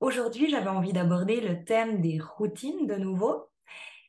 Aujourd'hui, 0.00 0.50
j'avais 0.50 0.68
envie 0.68 0.92
d'aborder 0.92 1.40
le 1.40 1.64
thème 1.64 2.02
des 2.02 2.20
routines 2.20 2.86
de 2.86 2.96
nouveau 2.96 3.48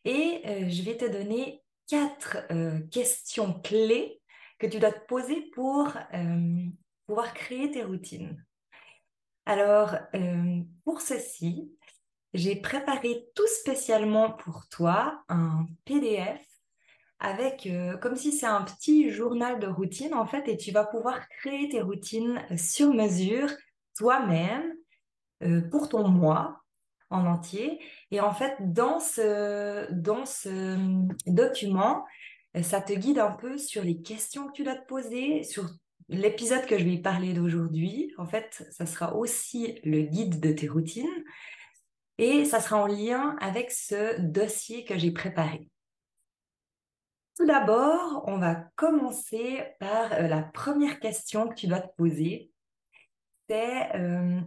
et 0.04 0.42
euh, 0.46 0.70
je 0.70 0.82
vais 0.84 0.98
te 0.98 1.06
donner 1.06 1.64
quatre 1.88 2.40
euh, 2.52 2.82
questions 2.92 3.54
clés 3.62 4.22
que 4.60 4.68
tu 4.68 4.80
dois 4.80 4.92
te 4.92 5.06
poser 5.08 5.50
pour 5.54 5.94
euh, 6.14 6.66
pouvoir 7.06 7.34
créer 7.34 7.72
tes 7.72 7.86
routines. 7.86 8.44
Alors, 9.46 9.96
pour 10.84 11.00
ceci, 11.00 11.72
j'ai 12.34 12.58
préparé 12.58 13.30
tout 13.34 13.48
spécialement 13.48 14.32
pour 14.32 14.68
toi 14.68 15.24
un 15.30 15.66
PDF 15.86 16.46
avec 17.20 17.70
comme 18.02 18.18
si 18.18 18.34
c'est 18.34 18.46
un 18.46 18.64
petit 18.64 19.10
journal 19.10 19.62
de 19.62 19.68
routine 19.68 20.14
en 20.14 20.26
fait 20.26 20.50
et 20.50 20.58
tu 20.58 20.72
vas 20.72 20.84
pouvoir 20.84 21.30
créer 21.30 21.70
tes 21.70 21.80
routines 21.80 22.44
sur 22.58 22.94
mesure 22.94 23.50
toi-même 23.96 24.76
pour 25.72 25.90
ton 25.90 26.08
mois 26.08 26.62
en 27.10 27.26
entier. 27.26 27.80
Et 28.12 28.20
en 28.20 28.34
fait 28.34 28.56
dans 28.60 29.00
ce 29.00 29.92
dans 29.92 30.26
ce 30.26 30.78
document 31.26 32.06
ça 32.62 32.82
te 32.82 32.94
guide 32.94 33.20
un 33.20 33.32
peu 33.32 33.58
sur 33.58 33.84
les 33.84 34.02
questions 34.02 34.48
que 34.48 34.54
tu 34.54 34.64
dois 34.64 34.76
te 34.76 34.88
poser 34.88 35.44
sur 35.44 35.70
l'épisode 36.10 36.66
que 36.66 36.78
je 36.78 36.86
vais 36.86 36.98
parler 36.98 37.34
d'aujourd'hui. 37.34 38.14
En 38.18 38.26
fait 38.26 38.66
ça 38.72 38.86
sera 38.86 39.16
aussi 39.16 39.80
le 39.84 40.02
guide 40.02 40.40
de 40.40 40.52
tes 40.52 40.68
routines 40.68 41.24
et 42.18 42.46
ça 42.46 42.60
sera 42.60 42.82
en 42.82 42.88
lien 42.88 43.36
avec 43.40 43.72
ce 43.72 44.20
dossier 44.20 44.86
que 44.86 44.98
j'ai 44.98 45.12
préparé. 45.12 45.70
Tout 47.38 47.46
d'abord, 47.46 48.24
on 48.26 48.40
va 48.40 48.56
commencer 48.76 49.64
par 49.80 50.12
euh, 50.14 50.28
la 50.28 50.42
première 50.42 51.00
question 51.00 51.48
que 51.48 51.54
tu 51.54 51.68
dois 51.68 51.82
te 51.82 51.96
poser. 51.96 52.52
C'est 53.48 53.96
euh, 53.96 54.42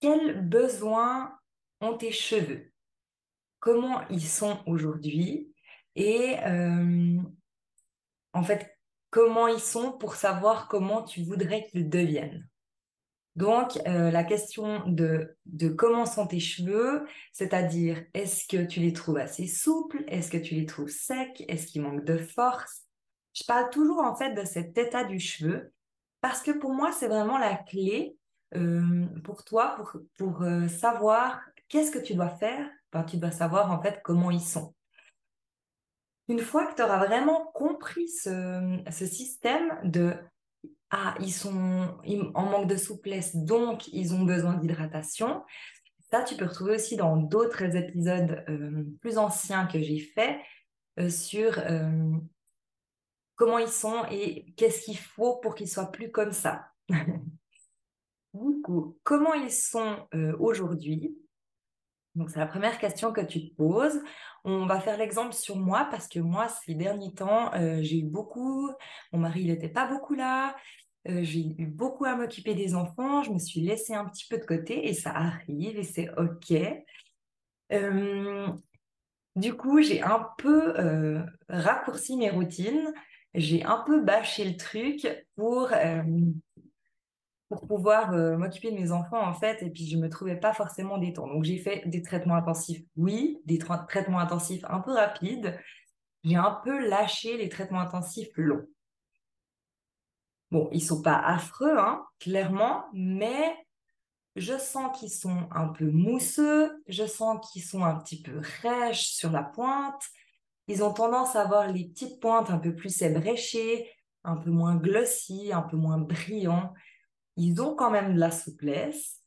quels 0.00 0.40
besoins 0.48 1.38
ont 1.80 1.96
tes 1.96 2.12
cheveux? 2.12 2.72
Comment 3.60 4.06
ils 4.08 4.26
sont 4.26 4.58
aujourd'hui? 4.66 5.52
Et 5.94 6.36
euh, 6.44 7.18
en 8.32 8.42
fait, 8.42 8.78
comment 9.10 9.48
ils 9.48 9.60
sont 9.60 9.92
pour 9.92 10.14
savoir 10.14 10.68
comment 10.68 11.02
tu 11.02 11.22
voudrais 11.22 11.66
qu'ils 11.66 11.88
deviennent? 11.88 12.46
Donc, 13.36 13.76
euh, 13.86 14.10
la 14.10 14.24
question 14.24 14.82
de, 14.86 15.36
comment 15.76 16.06
sont 16.06 16.26
tes 16.26 16.40
cheveux, 16.40 17.06
c'est-à-dire 17.32 18.02
est-ce 18.14 18.46
que 18.48 18.64
tu 18.64 18.80
les 18.80 18.94
trouves 18.94 19.18
assez 19.18 19.46
souples, 19.46 20.04
est-ce 20.08 20.30
que 20.30 20.38
tu 20.38 20.54
les 20.54 20.64
trouves 20.64 20.88
secs, 20.88 21.44
est-ce 21.46 21.66
qu'ils 21.66 21.82
manquent 21.82 22.04
de 22.04 22.16
force? 22.16 22.84
Je 23.34 23.44
parle 23.44 23.68
toujours 23.68 24.00
en 24.00 24.16
fait 24.16 24.32
de 24.32 24.44
cet 24.44 24.78
état 24.78 25.04
du 25.04 25.20
cheveu 25.20 25.70
parce 26.22 26.42
que 26.42 26.50
pour 26.50 26.72
moi, 26.72 26.92
c'est 26.92 27.08
vraiment 27.08 27.36
la 27.36 27.56
clé 27.56 28.16
euh, 28.54 29.06
pour 29.24 29.44
toi 29.44 29.76
pour, 30.18 30.42
euh, 30.42 30.68
savoir 30.68 31.40
qu'est-ce 31.68 31.90
que 31.90 31.98
tu 31.98 32.14
dois 32.14 32.28
faire. 32.28 32.68
tu 33.08 33.16
dois 33.16 33.32
savoir 33.32 33.72
en 33.72 33.82
fait 33.82 34.00
comment 34.04 34.30
ils 34.30 34.40
sont. 34.40 34.74
Une 36.28 36.40
fois 36.40 36.66
que 36.66 36.74
tu 36.74 36.82
auras 36.82 37.04
vraiment 37.04 37.46
compris 37.54 38.08
ce 38.08 38.82
système 38.90 39.78
de 39.84 40.14
ah, 40.90 41.16
ils 41.20 41.32
sont 41.32 41.96
en 42.34 42.46
manque 42.46 42.68
de 42.68 42.76
souplesse, 42.76 43.34
donc 43.34 43.88
ils 43.88 44.14
ont 44.14 44.22
besoin 44.22 44.54
d'hydratation. 44.54 45.44
Ça, 46.10 46.22
tu 46.22 46.36
peux 46.36 46.46
retrouver 46.46 46.76
aussi 46.76 46.96
dans 46.96 47.16
d'autres 47.16 47.74
épisodes 47.76 48.44
euh, 48.48 48.84
plus 49.00 49.18
anciens 49.18 49.66
que 49.66 49.80
j'ai 49.80 49.98
faits 49.98 50.38
sur 51.10 51.60
comment 53.34 53.58
ils 53.58 53.68
sont 53.68 54.04
et 54.10 54.52
qu'est-ce 54.56 54.82
qu'il 54.82 54.96
faut 54.96 55.36
pour 55.36 55.54
qu'ils 55.54 55.68
soient 55.68 55.92
plus 55.92 56.10
comme 56.10 56.32
ça. 56.32 56.68
comment 59.02 59.34
ils 59.34 59.50
sont 59.50 60.08
aujourd'hui? 60.38 61.16
Donc, 62.16 62.30
c'est 62.30 62.38
la 62.38 62.46
première 62.46 62.78
question 62.78 63.12
que 63.12 63.20
tu 63.20 63.50
te 63.50 63.54
poses. 63.54 64.00
On 64.42 64.64
va 64.64 64.80
faire 64.80 64.96
l'exemple 64.96 65.34
sur 65.34 65.56
moi 65.56 65.86
parce 65.90 66.08
que 66.08 66.18
moi, 66.18 66.48
ces 66.48 66.74
derniers 66.74 67.12
temps, 67.12 67.52
euh, 67.54 67.82
j'ai 67.82 67.98
eu 67.98 68.04
beaucoup. 68.04 68.70
Mon 69.12 69.18
mari, 69.18 69.44
n'était 69.44 69.68
pas 69.68 69.86
beaucoup 69.86 70.14
là. 70.14 70.56
Euh, 71.08 71.22
j'ai 71.22 71.54
eu 71.58 71.66
beaucoup 71.66 72.06
à 72.06 72.16
m'occuper 72.16 72.54
des 72.54 72.74
enfants. 72.74 73.22
Je 73.22 73.32
me 73.32 73.38
suis 73.38 73.60
laissée 73.60 73.94
un 73.94 74.06
petit 74.06 74.26
peu 74.28 74.38
de 74.38 74.46
côté 74.46 74.88
et 74.88 74.94
ça 74.94 75.10
arrive 75.10 75.78
et 75.78 75.82
c'est 75.82 76.08
OK. 76.16 76.54
Euh, 77.72 78.48
du 79.36 79.54
coup, 79.54 79.82
j'ai 79.82 80.00
un 80.02 80.26
peu 80.38 80.72
raccourci 81.50 82.16
mes 82.16 82.30
routines. 82.30 82.94
J'ai 83.34 83.62
un 83.62 83.82
peu 83.86 84.00
bâché 84.00 84.46
le 84.46 84.56
truc 84.56 85.06
pour 85.36 85.68
pour 87.48 87.66
pouvoir 87.66 88.12
euh, 88.12 88.36
m'occuper 88.36 88.72
de 88.72 88.76
mes 88.76 88.90
enfants 88.90 89.24
en 89.24 89.34
fait 89.34 89.62
et 89.62 89.70
puis 89.70 89.86
je 89.86 89.96
me 89.96 90.08
trouvais 90.08 90.36
pas 90.36 90.52
forcément 90.52 90.98
des 90.98 91.12
temps 91.12 91.28
donc 91.28 91.44
j'ai 91.44 91.58
fait 91.58 91.82
des 91.86 92.02
traitements 92.02 92.34
intensifs 92.34 92.82
oui 92.96 93.40
des 93.44 93.58
traitements 93.58 94.18
intensifs 94.18 94.64
un 94.68 94.80
peu 94.80 94.92
rapides. 94.92 95.58
J'ai 96.24 96.36
un 96.36 96.60
peu 96.64 96.88
lâché 96.88 97.36
les 97.36 97.48
traitements 97.48 97.80
intensifs 97.80 98.32
longs. 98.36 98.66
Bon 100.50 100.68
ils 100.72 100.80
sont 100.80 101.02
pas 101.02 101.18
affreux 101.18 101.78
hein, 101.78 102.04
clairement 102.18 102.86
mais 102.92 103.56
je 104.34 104.58
sens 104.58 104.98
qu'ils 104.98 105.12
sont 105.12 105.48
un 105.52 105.68
peu 105.68 105.88
mousseux 105.88 106.82
je 106.88 107.06
sens 107.06 107.38
qu'ils 107.48 107.62
sont 107.62 107.84
un 107.84 107.94
petit 107.96 108.22
peu 108.22 108.40
rêches 108.62 109.06
sur 109.06 109.30
la 109.30 109.44
pointe. 109.44 110.02
Ils 110.68 110.82
ont 110.82 110.92
tendance 110.92 111.36
à 111.36 111.42
avoir 111.42 111.70
les 111.70 111.84
petites 111.84 112.20
pointes 112.20 112.50
un 112.50 112.58
peu 112.58 112.74
plus 112.74 113.02
ébréchées 113.02 113.88
un 114.24 114.36
peu 114.36 114.50
moins 114.50 114.74
glossy 114.74 115.52
un 115.52 115.62
peu 115.62 115.76
moins 115.76 115.98
brillants 115.98 116.74
ils 117.36 117.60
ont 117.60 117.74
quand 117.74 117.90
même 117.90 118.14
de 118.14 118.20
la 118.20 118.30
souplesse. 118.30 119.22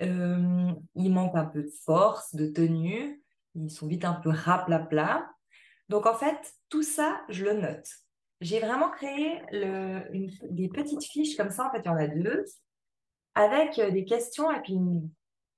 Euh, 0.00 0.72
ils 0.94 1.12
manquent 1.12 1.36
un 1.36 1.44
peu 1.44 1.62
de 1.62 1.72
force, 1.84 2.34
de 2.34 2.46
tenue. 2.46 3.22
Ils 3.54 3.70
sont 3.70 3.86
vite 3.86 4.04
un 4.04 4.14
peu 4.14 4.30
raplapla. 4.30 5.30
Donc 5.88 6.06
en 6.06 6.14
fait, 6.14 6.54
tout 6.68 6.82
ça, 6.82 7.22
je 7.28 7.44
le 7.44 7.54
note. 7.54 7.88
J'ai 8.40 8.60
vraiment 8.60 8.90
créé 8.90 9.40
des 10.50 10.68
petites 10.68 11.04
fiches 11.04 11.36
comme 11.36 11.50
ça. 11.50 11.66
En 11.66 11.70
fait, 11.70 11.82
il 11.84 11.86
y 11.86 11.90
en 11.90 11.96
a 11.96 12.08
deux, 12.08 12.44
avec 13.34 13.78
euh, 13.78 13.90
des 13.90 14.04
questions 14.04 14.50
et 14.50 14.60
puis 14.60 14.74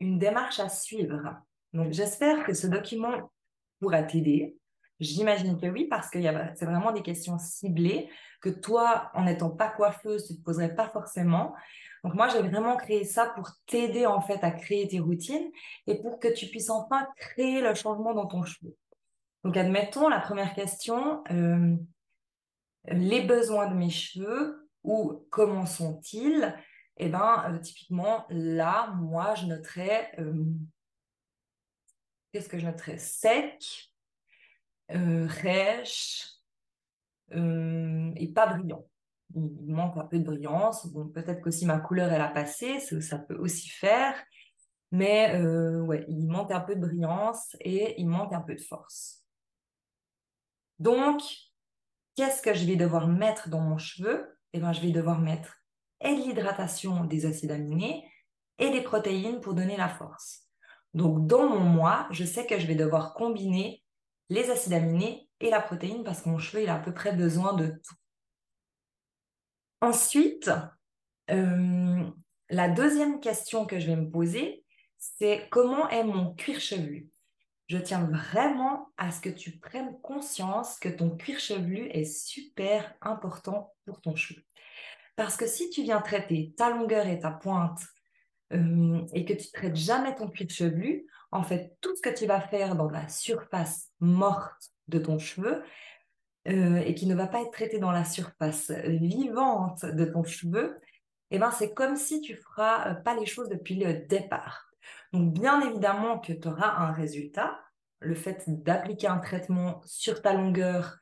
une 0.00 0.18
démarche 0.18 0.60
à 0.60 0.68
suivre. 0.68 1.36
Donc 1.72 1.92
j'espère 1.92 2.44
que 2.44 2.52
ce 2.54 2.66
document 2.66 3.30
pourra 3.80 4.02
t'aider. 4.02 4.56
J'imagine 5.00 5.60
que 5.60 5.66
oui, 5.66 5.86
parce 5.88 6.08
que 6.08 6.18
c'est 6.54 6.66
vraiment 6.66 6.92
des 6.92 7.02
questions 7.02 7.38
ciblées 7.38 8.08
que 8.40 8.48
toi, 8.48 9.10
en 9.14 9.24
n'étant 9.24 9.50
pas 9.50 9.68
coiffeuse, 9.68 10.26
tu 10.26 10.34
ne 10.34 10.38
te 10.38 10.44
poserais 10.44 10.74
pas 10.74 10.88
forcément. 10.88 11.54
Donc 12.04 12.14
moi, 12.14 12.28
j'ai 12.28 12.42
vraiment 12.42 12.76
créé 12.76 13.04
ça 13.04 13.26
pour 13.34 13.50
t'aider 13.66 14.06
en 14.06 14.20
fait 14.20 14.44
à 14.44 14.50
créer 14.50 14.86
tes 14.86 15.00
routines 15.00 15.50
et 15.86 16.00
pour 16.00 16.20
que 16.20 16.28
tu 16.28 16.46
puisses 16.46 16.70
enfin 16.70 17.08
créer 17.16 17.60
le 17.60 17.74
changement 17.74 18.14
dans 18.14 18.26
ton 18.26 18.44
cheveu. 18.44 18.76
Donc 19.42 19.56
admettons 19.56 20.08
la 20.08 20.20
première 20.20 20.54
question, 20.54 21.24
euh, 21.30 21.74
les 22.88 23.22
besoins 23.22 23.68
de 23.68 23.74
mes 23.74 23.90
cheveux 23.90 24.68
ou 24.82 25.26
comment 25.30 25.66
sont-ils? 25.66 26.54
Eh 26.98 27.08
bien, 27.08 27.52
euh, 27.52 27.58
typiquement, 27.58 28.26
là, 28.28 28.92
moi, 28.98 29.34
je 29.34 29.46
noterais, 29.46 30.12
euh, 30.18 30.44
qu'est-ce 32.32 32.48
que 32.48 32.58
je 32.58 32.66
noterais? 32.66 32.98
Sec, 32.98 33.90
euh, 34.90 35.26
rêche 35.26 36.28
euh, 37.34 38.12
et 38.16 38.28
pas 38.28 38.46
brillant. 38.46 38.84
Il 39.34 39.74
manque 39.74 39.96
un 39.96 40.04
peu 40.04 40.18
de 40.18 40.24
brillance. 40.24 40.86
Peut-être 41.12 41.40
qu'aussi 41.40 41.66
ma 41.66 41.78
couleur, 41.78 42.12
elle 42.12 42.20
a 42.20 42.28
passé, 42.28 42.78
ça 42.80 43.18
peut 43.18 43.36
aussi 43.36 43.68
faire. 43.68 44.14
Mais 44.92 45.34
euh, 45.34 45.80
ouais, 45.80 46.04
il 46.08 46.28
manque 46.28 46.52
un 46.52 46.60
peu 46.60 46.76
de 46.76 46.80
brillance 46.80 47.56
et 47.60 48.00
il 48.00 48.06
manque 48.06 48.32
un 48.32 48.42
peu 48.42 48.54
de 48.54 48.60
force. 48.60 49.24
Donc, 50.78 51.22
qu'est-ce 52.14 52.42
que 52.42 52.54
je 52.54 52.64
vais 52.64 52.76
devoir 52.76 53.08
mettre 53.08 53.48
dans 53.48 53.60
mon 53.60 53.78
cheveu? 53.78 54.38
Eh 54.52 54.60
bien, 54.60 54.72
je 54.72 54.80
vais 54.80 54.92
devoir 54.92 55.20
mettre 55.20 55.56
et 56.00 56.14
l'hydratation 56.14 57.04
des 57.04 57.26
acides 57.26 57.50
aminés 57.50 58.08
et 58.58 58.70
des 58.70 58.82
protéines 58.82 59.40
pour 59.40 59.54
donner 59.54 59.76
la 59.76 59.88
force. 59.88 60.44
Donc, 60.92 61.26
dans 61.26 61.48
mon 61.48 61.60
mois, 61.60 62.06
je 62.10 62.24
sais 62.24 62.46
que 62.46 62.58
je 62.58 62.66
vais 62.66 62.76
devoir 62.76 63.14
combiner 63.14 63.83
les 64.28 64.50
acides 64.50 64.72
aminés 64.72 65.28
et 65.40 65.50
la 65.50 65.60
protéine 65.60 66.04
parce 66.04 66.22
que 66.22 66.28
mon 66.28 66.38
cheveu, 66.38 66.62
il 66.62 66.68
a 66.68 66.76
à 66.76 66.78
peu 66.78 66.92
près 66.92 67.12
besoin 67.12 67.52
de 67.54 67.68
tout. 67.68 67.94
Ensuite, 69.80 70.50
euh, 71.30 72.04
la 72.50 72.68
deuxième 72.68 73.20
question 73.20 73.66
que 73.66 73.78
je 73.78 73.86
vais 73.86 73.96
me 73.96 74.10
poser, 74.10 74.64
c'est 74.98 75.48
comment 75.50 75.88
est 75.90 76.04
mon 76.04 76.34
cuir 76.34 76.60
chevelu? 76.60 77.08
Je 77.66 77.78
tiens 77.78 78.04
vraiment 78.04 78.88
à 78.96 79.10
ce 79.10 79.20
que 79.20 79.30
tu 79.30 79.58
prennes 79.58 79.98
conscience 80.02 80.78
que 80.78 80.88
ton 80.88 81.16
cuir 81.16 81.38
chevelu 81.38 81.86
est 81.90 82.04
super 82.04 82.94
important 83.00 83.74
pour 83.86 84.00
ton 84.00 84.14
cheveu. 84.16 84.42
Parce 85.16 85.36
que 85.36 85.46
si 85.46 85.70
tu 85.70 85.82
viens 85.82 86.00
traiter 86.00 86.52
ta 86.56 86.70
longueur 86.70 87.06
et 87.06 87.20
ta 87.20 87.30
pointe 87.30 87.80
euh, 88.52 89.06
et 89.12 89.24
que 89.24 89.32
tu 89.32 89.50
traites 89.50 89.76
jamais 89.76 90.14
ton 90.14 90.28
cuir 90.28 90.50
chevelu, 90.50 91.06
en 91.34 91.42
fait, 91.42 91.76
tout 91.80 91.94
ce 91.96 92.00
que 92.00 92.14
tu 92.14 92.26
vas 92.26 92.40
faire 92.40 92.76
dans 92.76 92.88
la 92.88 93.08
surface 93.08 93.90
morte 93.98 94.70
de 94.86 95.00
ton 95.00 95.18
cheveu 95.18 95.64
euh, 96.46 96.76
et 96.76 96.94
qui 96.94 97.06
ne 97.06 97.14
va 97.14 97.26
pas 97.26 97.42
être 97.42 97.50
traité 97.50 97.78
dans 97.80 97.90
la 97.90 98.04
surface 98.04 98.70
vivante 98.70 99.84
de 99.84 100.04
ton 100.04 100.22
cheveu, 100.22 100.76
eh 101.32 101.40
ben, 101.40 101.50
c'est 101.50 101.74
comme 101.74 101.96
si 101.96 102.20
tu 102.20 102.36
feras 102.36 102.88
euh, 102.88 102.94
pas 102.94 103.16
les 103.16 103.26
choses 103.26 103.48
depuis 103.48 103.74
le 103.74 104.06
départ. 104.06 104.70
Donc, 105.12 105.32
bien 105.32 105.60
évidemment 105.68 106.20
que 106.20 106.32
tu 106.32 106.46
auras 106.46 106.76
un 106.76 106.92
résultat. 106.92 107.58
Le 107.98 108.14
fait 108.14 108.44
d'appliquer 108.46 109.08
un 109.08 109.18
traitement 109.18 109.80
sur 109.84 110.22
ta 110.22 110.34
longueur 110.34 110.98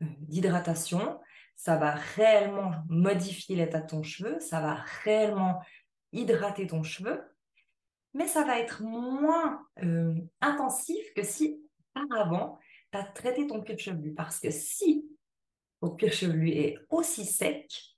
d'hydratation, 0.00 1.20
ça 1.56 1.76
va 1.76 1.92
réellement 1.92 2.72
modifier 2.88 3.56
l'état 3.56 3.80
de 3.80 3.86
ton 3.86 4.02
cheveu, 4.02 4.38
ça 4.40 4.60
va 4.60 4.74
réellement 5.04 5.62
hydrater 6.12 6.66
ton 6.66 6.82
cheveu, 6.82 7.22
mais 8.14 8.26
ça 8.26 8.44
va 8.44 8.58
être 8.58 8.82
moins 8.82 9.66
euh, 9.82 10.14
intensif 10.40 11.12
que 11.14 11.22
si 11.22 11.62
auparavant 11.94 12.58
tu 12.92 12.98
as 12.98 13.04
traité 13.04 13.46
ton 13.46 13.60
cuir 13.62 13.78
chevelu. 13.78 14.14
Parce 14.14 14.40
que 14.40 14.50
si 14.50 15.08
ton 15.80 15.90
cuir 15.94 16.12
chevelu 16.12 16.50
est 16.50 16.78
aussi 16.88 17.24
sec, 17.24 17.96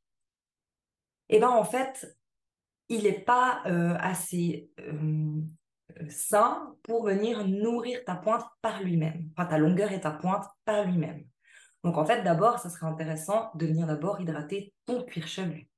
eh 1.28 1.38
ben 1.38 1.48
en 1.48 1.64
fait, 1.64 2.16
il 2.88 3.04
n'est 3.04 3.20
pas 3.20 3.62
euh, 3.66 3.96
assez 3.98 4.70
euh, 4.80 5.40
sain 6.08 6.76
pour 6.82 7.04
venir 7.04 7.46
nourrir 7.46 8.04
ta 8.04 8.16
pointe 8.16 8.44
par 8.60 8.82
lui-même, 8.82 9.30
enfin 9.36 9.48
ta 9.48 9.58
longueur 9.58 9.92
et 9.92 10.00
ta 10.00 10.10
pointe 10.10 10.44
par 10.64 10.84
lui-même. 10.84 11.24
Donc 11.84 11.96
en 11.96 12.04
fait, 12.04 12.22
d'abord, 12.22 12.58
ça 12.58 12.70
serait 12.70 12.86
intéressant 12.86 13.50
de 13.54 13.66
venir 13.66 13.86
d'abord 13.86 14.20
hydrater 14.20 14.72
ton 14.84 15.02
cuir 15.04 15.26
chevelu. 15.26 15.68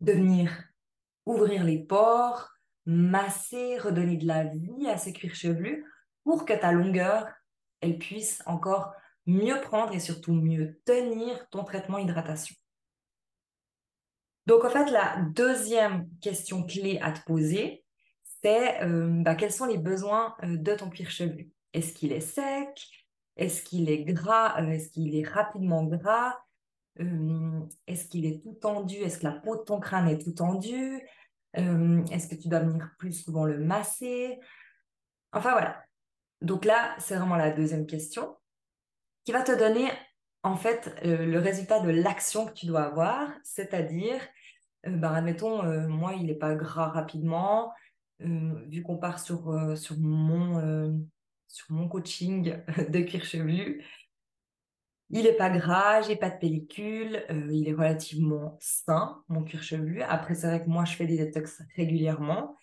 De 0.00 0.12
venir 0.12 0.52
ouvrir 1.26 1.64
les 1.64 1.84
pores, 1.84 2.55
masser, 2.86 3.78
redonner 3.78 4.16
de 4.16 4.26
la 4.26 4.44
vie 4.44 4.88
à 4.88 4.96
ces 4.96 5.12
cuirs 5.12 5.34
chevelus 5.34 5.84
pour 6.24 6.44
que 6.44 6.52
ta 6.52 6.72
longueur, 6.72 7.28
elle 7.80 7.98
puisse 7.98 8.42
encore 8.46 8.92
mieux 9.26 9.60
prendre 9.60 9.92
et 9.92 10.00
surtout 10.00 10.32
mieux 10.32 10.80
tenir 10.84 11.48
ton 11.50 11.64
traitement 11.64 11.98
hydratation. 11.98 12.54
Donc 14.46 14.64
en 14.64 14.70
fait, 14.70 14.90
la 14.90 15.16
deuxième 15.34 16.08
question 16.20 16.62
clé 16.62 16.98
à 17.02 17.10
te 17.10 17.20
poser, 17.24 17.84
c'est 18.42 18.82
euh, 18.82 19.08
bah, 19.22 19.34
quels 19.34 19.52
sont 19.52 19.66
les 19.66 19.78
besoins 19.78 20.36
euh, 20.44 20.56
de 20.56 20.74
ton 20.74 20.88
cuir 20.88 21.10
chevelu? 21.10 21.50
Est-ce 21.72 21.92
qu'il 21.92 22.12
est 22.12 22.20
sec? 22.20 22.88
Est-ce 23.36 23.62
qu'il 23.62 23.90
est 23.90 24.04
gras? 24.04 24.62
Euh, 24.62 24.70
Est-ce 24.70 24.90
qu'il 24.90 25.16
est 25.16 25.26
rapidement 25.26 25.84
gras? 25.84 26.38
Est-ce 27.86 28.06
qu'il 28.06 28.24
est 28.24 28.42
tout 28.42 28.54
tendu? 28.54 28.94
Est-ce 28.96 29.18
que 29.18 29.24
la 29.26 29.32
peau 29.32 29.56
de 29.56 29.62
ton 29.62 29.80
crâne 29.80 30.08
est 30.08 30.18
tout 30.18 30.32
tendue? 30.32 31.06
Euh, 31.58 32.04
est-ce 32.06 32.28
que 32.28 32.34
tu 32.34 32.48
dois 32.48 32.60
venir 32.60 32.90
plus 32.98 33.12
souvent 33.12 33.44
le 33.44 33.58
masser? 33.58 34.38
Enfin 35.32 35.52
voilà. 35.52 35.82
Donc 36.42 36.64
là, 36.64 36.94
c'est 36.98 37.16
vraiment 37.16 37.36
la 37.36 37.50
deuxième 37.50 37.86
question 37.86 38.36
qui 39.24 39.32
va 39.32 39.42
te 39.42 39.56
donner 39.56 39.90
en 40.42 40.56
fait 40.56 40.94
euh, 41.04 41.26
le 41.26 41.38
résultat 41.38 41.80
de 41.80 41.90
l'action 41.90 42.46
que 42.46 42.52
tu 42.52 42.66
dois 42.66 42.82
avoir, 42.84 43.30
c'est-à-dire, 43.42 44.20
euh, 44.86 44.90
ben, 44.90 45.12
admettons, 45.12 45.62
moi, 45.88 46.14
il 46.14 46.26
n'est 46.26 46.34
pas 46.34 46.54
gras 46.54 46.88
rapidement, 46.88 47.72
vu 48.20 48.82
qu'on 48.82 48.96
part 48.96 49.18
sur, 49.18 49.50
mon, 49.98 51.06
sur 51.48 51.74
mon 51.74 51.88
coaching 51.88 52.56
de 52.88 53.00
cuir 53.00 53.24
chevelu, 53.24 53.84
il 55.10 55.22
n'est 55.22 55.36
pas 55.36 55.50
gras, 55.50 56.02
j'ai 56.02 56.16
pas 56.16 56.30
de 56.30 56.38
pellicule, 56.38 57.24
euh, 57.30 57.48
il 57.52 57.68
est 57.68 57.72
relativement 57.72 58.56
sain, 58.60 59.22
mon 59.28 59.44
cuir 59.44 59.62
chevelu. 59.62 60.02
Après, 60.02 60.34
c'est 60.34 60.48
vrai 60.48 60.64
que 60.64 60.68
moi, 60.68 60.84
je 60.84 60.96
fais 60.96 61.06
des 61.06 61.16
détox 61.16 61.62
régulièrement. 61.76 62.56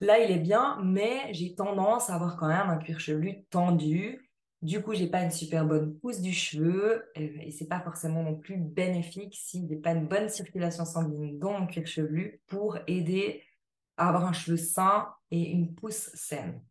Là, 0.00 0.18
il 0.20 0.30
est 0.30 0.38
bien, 0.38 0.78
mais 0.82 1.32
j'ai 1.32 1.54
tendance 1.54 2.08
à 2.08 2.14
avoir 2.14 2.36
quand 2.36 2.48
même 2.48 2.70
un 2.70 2.78
cuir 2.78 3.00
chevelu 3.00 3.44
tendu. 3.50 4.30
Du 4.62 4.82
coup, 4.82 4.94
j'ai 4.94 5.08
pas 5.08 5.22
une 5.22 5.30
super 5.30 5.66
bonne 5.66 5.98
pousse 5.98 6.20
du 6.20 6.32
cheveu 6.32 7.04
euh, 7.18 7.28
et 7.40 7.50
c'est 7.50 7.66
pas 7.66 7.80
forcément 7.80 8.22
non 8.22 8.36
plus 8.36 8.56
bénéfique 8.56 9.34
s'il 9.34 9.66
n'y 9.66 9.74
a 9.74 9.78
pas 9.80 9.92
une 9.92 10.06
bonne 10.06 10.28
circulation 10.28 10.84
sanguine 10.84 11.38
dans 11.38 11.58
mon 11.58 11.66
cuir 11.66 11.86
chevelu 11.86 12.40
pour 12.46 12.78
aider 12.86 13.42
à 13.96 14.08
avoir 14.08 14.24
un 14.26 14.32
cheveu 14.32 14.56
sain 14.56 15.08
et 15.30 15.50
une 15.50 15.74
pousse 15.74 16.10
saine. 16.14 16.62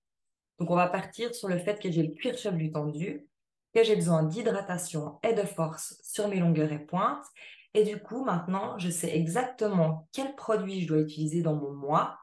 Donc, 0.58 0.72
on 0.72 0.76
va 0.76 0.88
partir 0.88 1.36
sur 1.36 1.50
le 1.50 1.58
fait 1.58 1.80
que 1.82 1.92
j'ai 1.92 2.04
le 2.04 2.14
cuir 2.14 2.38
chevelu 2.38 2.72
tendu 2.72 3.29
que 3.74 3.84
j'ai 3.84 3.96
besoin 3.96 4.24
d'hydratation 4.24 5.20
et 5.24 5.34
de 5.34 5.44
force 5.44 6.00
sur 6.04 6.28
mes 6.28 6.40
longueurs 6.40 6.72
et 6.72 6.80
pointes. 6.80 7.26
Et 7.74 7.84
du 7.84 8.00
coup, 8.02 8.24
maintenant, 8.24 8.78
je 8.80 8.90
sais 8.90 9.16
exactement 9.16 10.08
quel 10.12 10.36
produit 10.36 10.82
je 10.82 10.88
dois 10.88 11.02
utiliser 11.02 11.42
dans 11.42 11.56
mon 11.56 11.74
mois 11.74 12.18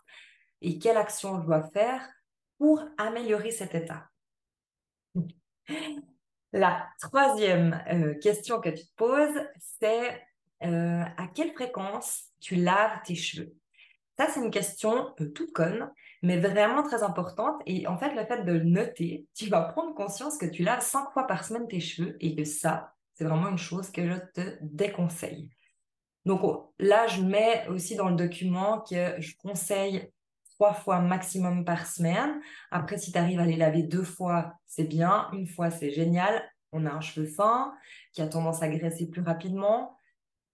et 0.61 0.79
quelle 0.79 0.97
action 0.97 1.41
je 1.41 1.47
dois 1.47 1.63
faire 1.71 2.07
pour 2.59 2.83
améliorer 2.99 3.51
cet 3.51 3.75
état. 3.75 4.09
La 6.53 6.89
troisième 7.01 7.83
euh, 7.93 8.15
question 8.15 8.61
que 8.61 8.71
tu 8.71 8.87
te 8.87 8.95
poses, 8.97 9.39
c'est 9.59 10.23
euh, 10.63 11.03
à 11.17 11.27
quelle 11.35 11.53
fréquence 11.53 12.31
tu 12.41 12.57
laves 12.57 13.03
tes 13.05 13.15
cheveux? 13.15 13.55
Ça, 14.17 14.29
c'est 14.29 14.41
une 14.41 14.51
question 14.51 15.13
euh, 15.21 15.29
toute 15.33 15.53
conne, 15.53 15.93
mais 16.23 16.39
vraiment 16.39 16.83
très 16.83 17.03
importante. 17.03 17.61
Et 17.67 17.87
en 17.87 17.99
fait, 17.99 18.15
le 18.15 18.25
fait 18.25 18.45
de 18.45 18.53
le 18.53 18.65
noter, 18.65 19.27
tu 19.35 19.49
vas 19.49 19.63
prendre 19.63 19.95
conscience 19.95 20.39
que 20.39 20.47
tu 20.47 20.63
laves 20.63 20.83
cinq 20.83 21.11
fois 21.13 21.27
par 21.27 21.45
semaine 21.45 21.69
tes 21.69 21.81
cheveux 21.81 22.17
et 22.21 22.35
que 22.35 22.45
ça, 22.45 22.95
c'est 23.15 23.25
vraiment 23.25 23.49
une 23.49 23.59
chose 23.59 23.91
que 23.91 24.07
je 24.07 24.17
te 24.35 24.59
déconseille. 24.61 25.51
Donc 26.25 26.41
oh, 26.43 26.75
là, 26.79 27.07
je 27.07 27.23
mets 27.23 27.67
aussi 27.69 27.97
dans 27.97 28.09
le 28.09 28.17
document 28.17 28.81
que 28.81 29.15
je 29.21 29.37
conseille 29.37 30.11
trois 30.57 30.75
fois 30.75 31.01
maximum 31.01 31.65
par 31.65 31.87
semaine. 31.87 32.41
Après, 32.71 32.99
si 32.99 33.13
tu 33.13 33.19
arrives 33.19 33.41
à 33.41 33.47
les 33.47 33.57
laver 33.57 33.83
deux 33.83 34.03
fois, 34.03 34.55
c'est 34.67 34.85
bien. 34.85 35.29
Une 35.33 35.47
fois, 35.47 35.71
c'est 35.71 35.91
génial. 35.93 36.43
On 36.73 36.85
a 36.87 36.91
un 36.91 37.01
cheveu 37.01 37.27
fin 37.27 37.73
qui 38.13 38.23
a 38.23 38.27
tendance 38.27 38.63
à 38.63 38.69
graisser 38.69 39.09
plus 39.09 39.23
rapidement. 39.23 39.96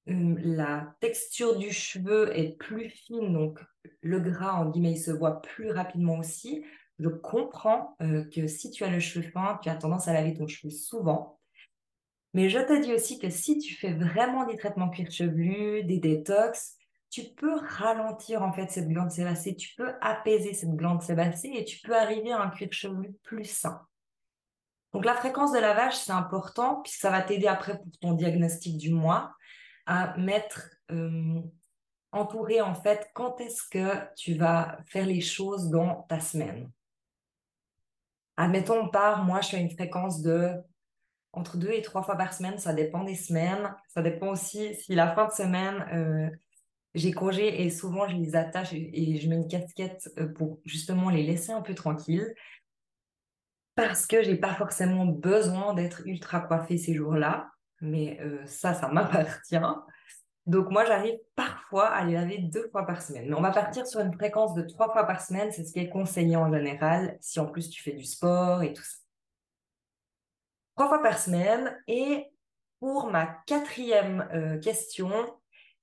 Hum, 0.08 0.36
la 0.38 0.94
texture 1.00 1.56
du 1.56 1.70
cheveu 1.70 2.36
est 2.36 2.56
plus 2.58 2.90
fine, 2.90 3.32
donc 3.32 3.60
le 4.00 4.18
gras, 4.18 4.54
en 4.54 4.70
guillemets, 4.70 4.92
il 4.92 5.00
se 5.00 5.12
voit 5.12 5.40
plus 5.42 5.70
rapidement 5.70 6.18
aussi. 6.18 6.64
Je 6.98 7.08
comprends 7.08 7.96
euh, 8.02 8.24
que 8.24 8.46
si 8.46 8.70
tu 8.70 8.84
as 8.84 8.90
le 8.90 9.00
cheveu 9.00 9.28
fin, 9.30 9.58
tu 9.62 9.68
as 9.68 9.76
tendance 9.76 10.08
à 10.08 10.12
laver 10.12 10.34
ton 10.34 10.46
cheveu 10.46 10.70
souvent. 10.70 11.38
Mais 12.34 12.48
je 12.48 12.58
te 12.58 12.80
dis 12.80 12.92
aussi 12.92 13.18
que 13.18 13.30
si 13.30 13.58
tu 13.58 13.74
fais 13.74 13.92
vraiment 13.92 14.44
des 14.44 14.56
traitements 14.56 14.90
cuir 14.90 15.10
chevelu, 15.10 15.84
des 15.84 15.98
détox, 15.98 16.76
tu 17.10 17.22
peux 17.36 17.54
ralentir 17.54 18.42
en 18.42 18.52
fait 18.52 18.70
cette 18.70 18.88
glande 18.88 19.10
sébacée, 19.10 19.54
tu 19.54 19.74
peux 19.76 19.92
apaiser 20.00 20.54
cette 20.54 20.74
glande 20.74 21.02
sébacée 21.02 21.52
et 21.54 21.64
tu 21.64 21.78
peux 21.80 21.94
arriver 21.94 22.32
à 22.32 22.40
un 22.40 22.48
cuir 22.48 22.72
chevelu 22.72 23.12
plus 23.22 23.44
sain. 23.44 23.82
Donc 24.94 25.04
la 25.04 25.14
fréquence 25.14 25.52
de 25.52 25.58
lavage, 25.58 25.96
c'est 25.96 26.12
important 26.12 26.80
puisque 26.82 27.00
ça 27.00 27.10
va 27.10 27.22
t'aider 27.22 27.46
après 27.46 27.78
pour 27.78 27.98
ton 28.00 28.12
diagnostic 28.12 28.78
du 28.78 28.92
mois 28.92 29.34
à 29.86 30.16
mettre 30.16 30.70
euh, 30.90 31.40
entouré 32.12 32.60
en 32.60 32.74
fait 32.74 33.10
quand 33.14 33.40
est-ce 33.40 33.62
que 33.68 34.14
tu 34.16 34.34
vas 34.34 34.78
faire 34.86 35.06
les 35.06 35.20
choses 35.20 35.70
dans 35.70 36.02
ta 36.08 36.20
semaine? 36.20 36.70
Admettons, 38.36 38.84
on 38.84 38.88
part, 38.88 39.24
moi 39.24 39.40
je 39.40 39.50
fais 39.50 39.60
une 39.60 39.70
fréquence 39.70 40.22
de 40.22 40.62
entre 41.32 41.56
deux 41.56 41.70
et 41.70 41.82
trois 41.82 42.02
fois 42.02 42.16
par 42.16 42.34
semaine, 42.34 42.58
ça 42.58 42.74
dépend 42.74 43.04
des 43.04 43.14
semaines. 43.14 43.74
Ça 43.88 44.02
dépend 44.02 44.28
aussi 44.28 44.74
si 44.74 44.94
la 44.94 45.14
fin 45.14 45.26
de 45.26 45.32
semaine, 45.32 45.86
euh, 45.92 46.30
j'ai 46.94 47.12
congé 47.12 47.62
et 47.62 47.70
souvent 47.70 48.06
je 48.06 48.16
les 48.16 48.36
attache 48.36 48.72
et, 48.74 49.18
je 49.18 49.28
mets 49.28 49.36
une 49.36 49.48
casquette 49.48 50.10
euh, 50.18 50.28
pour 50.28 50.60
justement 50.64 51.08
les 51.08 51.22
laisser 51.22 51.52
un 51.52 51.62
peu 51.62 51.74
tranquilles. 51.74 52.34
Parce 53.74 54.06
que 54.06 54.22
j'ai 54.22 54.36
pas 54.36 54.54
forcément 54.54 55.06
besoin 55.06 55.72
d'être 55.72 56.02
ultra 56.06 56.40
coiffée 56.40 56.76
ces 56.76 56.94
jours-là 56.94 57.51
mais 57.82 58.18
euh, 58.20 58.46
ça, 58.46 58.72
ça 58.72 58.88
m'appartient. 58.92 59.56
Donc 60.46 60.70
moi, 60.70 60.84
j'arrive 60.84 61.18
parfois 61.36 61.88
à 61.88 62.04
les 62.04 62.14
laver 62.14 62.38
deux 62.38 62.68
fois 62.70 62.86
par 62.86 63.02
semaine. 63.02 63.28
Mais 63.28 63.34
on 63.34 63.42
va 63.42 63.52
partir 63.52 63.86
sur 63.86 64.00
une 64.00 64.12
fréquence 64.14 64.54
de 64.54 64.62
trois 64.62 64.90
fois 64.92 65.06
par 65.06 65.20
semaine. 65.20 65.52
C'est 65.52 65.64
ce 65.64 65.72
qui 65.72 65.80
est 65.80 65.88
conseillé 65.88 66.36
en 66.36 66.52
général, 66.52 67.18
si 67.20 67.38
en 67.38 67.46
plus 67.46 67.68
tu 67.68 67.82
fais 67.82 67.92
du 67.92 68.04
sport 68.04 68.62
et 68.62 68.72
tout 68.72 68.82
ça. 68.82 68.96
Trois 70.76 70.88
fois 70.88 71.02
par 71.02 71.18
semaine. 71.18 71.78
Et 71.86 72.26
pour 72.80 73.10
ma 73.10 73.26
quatrième 73.46 74.28
euh, 74.34 74.58
question, 74.58 75.10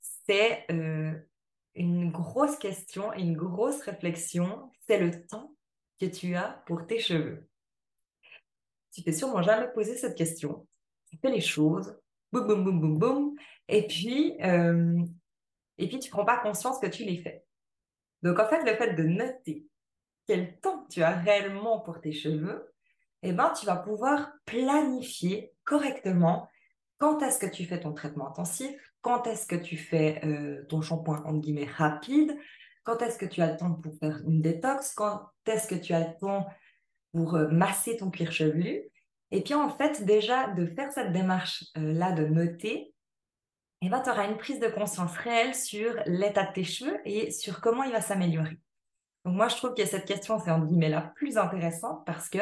c'est 0.02 0.66
euh, 0.72 1.14
une 1.76 2.12
grosse 2.12 2.58
question, 2.58 3.14
une 3.14 3.38
grosse 3.38 3.82
réflexion. 3.82 4.70
C'est 4.88 5.00
le 5.00 5.26
temps 5.26 5.54
que 6.02 6.06
tu 6.06 6.36
as 6.36 6.64
pour 6.66 6.86
tes 6.86 7.00
cheveux. 7.00 7.48
Tu 8.92 9.04
t'es 9.04 9.14
sûrement 9.14 9.42
jamais 9.42 9.70
posé 9.72 9.96
cette 9.96 10.18
question. 10.18 10.68
Tu 11.12 11.18
fais 11.18 11.32
les 11.32 11.42
choses, 11.42 11.98
boum, 12.32 12.48
boum, 12.48 12.64
boum, 12.64 12.80
boum, 12.80 13.00
boum, 13.00 13.36
et 13.68 13.88
puis, 13.88 14.36
euh, 14.44 15.04
et 15.78 15.88
puis 15.88 16.00
tu 16.00 16.10
prends 16.10 16.26
pas 16.26 16.38
conscience 16.38 16.80
que 16.80 16.88
tu 16.88 17.04
les 17.04 17.18
fais. 17.18 17.44
Donc, 18.22 18.40
en 18.40 18.48
fait, 18.48 18.64
le 18.64 18.76
fait 18.76 18.94
de 18.94 19.04
noter 19.04 19.66
quel 20.28 20.60
temps 20.60 20.86
tu 20.90 21.02
as 21.02 21.16
réellement 21.16 21.80
pour 21.80 22.02
tes 22.02 22.12
cheveux, 22.12 22.72
eh 23.24 23.34
ben, 23.34 23.52
tu 23.60 23.66
vas 23.66 23.76
pouvoir 23.76 24.32
planifier 24.46 25.54
correctement 25.64 26.48
quand 26.98 27.22
est-ce 27.22 27.40
que 27.40 27.46
tu 27.46 27.66
fais 27.66 27.80
ton 27.80 27.94
traitement 27.94 28.28
intensif, 28.28 28.76
quand 29.02 29.26
est-ce 29.26 29.48
que 29.48 29.56
tu 29.56 29.78
fais 29.78 30.20
euh, 30.26 30.66
ton 30.68 30.82
shampoing 30.82 31.24
entre 31.26 31.40
guillemets 31.40 31.66
rapide, 31.66 32.38
quand 32.84 33.02
est-ce 33.02 33.18
que 33.18 33.26
tu 33.26 33.42
as 33.42 33.52
le 33.52 33.58
temps 33.58 33.74
pour 33.74 33.96
faire 33.98 34.22
une 34.28 34.42
détox, 34.42 34.94
quand 34.94 35.30
est-ce 35.46 35.68
que 35.68 35.76
tu 35.76 35.94
as 35.94 36.10
le 36.10 36.18
temps 36.20 36.48
pour 37.12 37.36
euh, 37.36 37.48
masser 37.48 37.98
ton 37.98 38.10
cuir 38.10 38.32
chevelu. 38.32 38.84
Et 39.32 39.42
puis 39.42 39.54
en 39.54 39.70
fait, 39.70 40.04
déjà 40.06 40.48
de 40.48 40.66
faire 40.66 40.92
cette 40.92 41.12
démarche-là 41.12 42.12
de 42.14 42.26
noter, 42.26 42.94
eh 43.82 43.90
ben, 43.90 44.02
tu 44.02 44.10
auras 44.10 44.28
une 44.28 44.38
prise 44.38 44.60
de 44.60 44.68
conscience 44.68 45.16
réelle 45.18 45.56
sur 45.56 45.94
l'état 46.06 46.46
de 46.46 46.54
tes 46.54 46.64
cheveux 46.64 47.00
et 47.06 47.32
sur 47.32 47.62
comment 47.62 47.84
il 47.84 47.92
va 47.92 48.02
s'améliorer. 48.02 48.60
Donc 49.26 49.36
moi, 49.36 49.48
je 49.48 49.56
trouve 49.56 49.74
que 49.74 49.86
cette 49.86 50.06
question, 50.06 50.40
c'est 50.40 50.52
en 50.52 50.60
guillemets 50.60 50.90
la 50.90 51.02
plus 51.02 51.38
intéressante 51.38 52.06
parce 52.06 52.30
que 52.30 52.40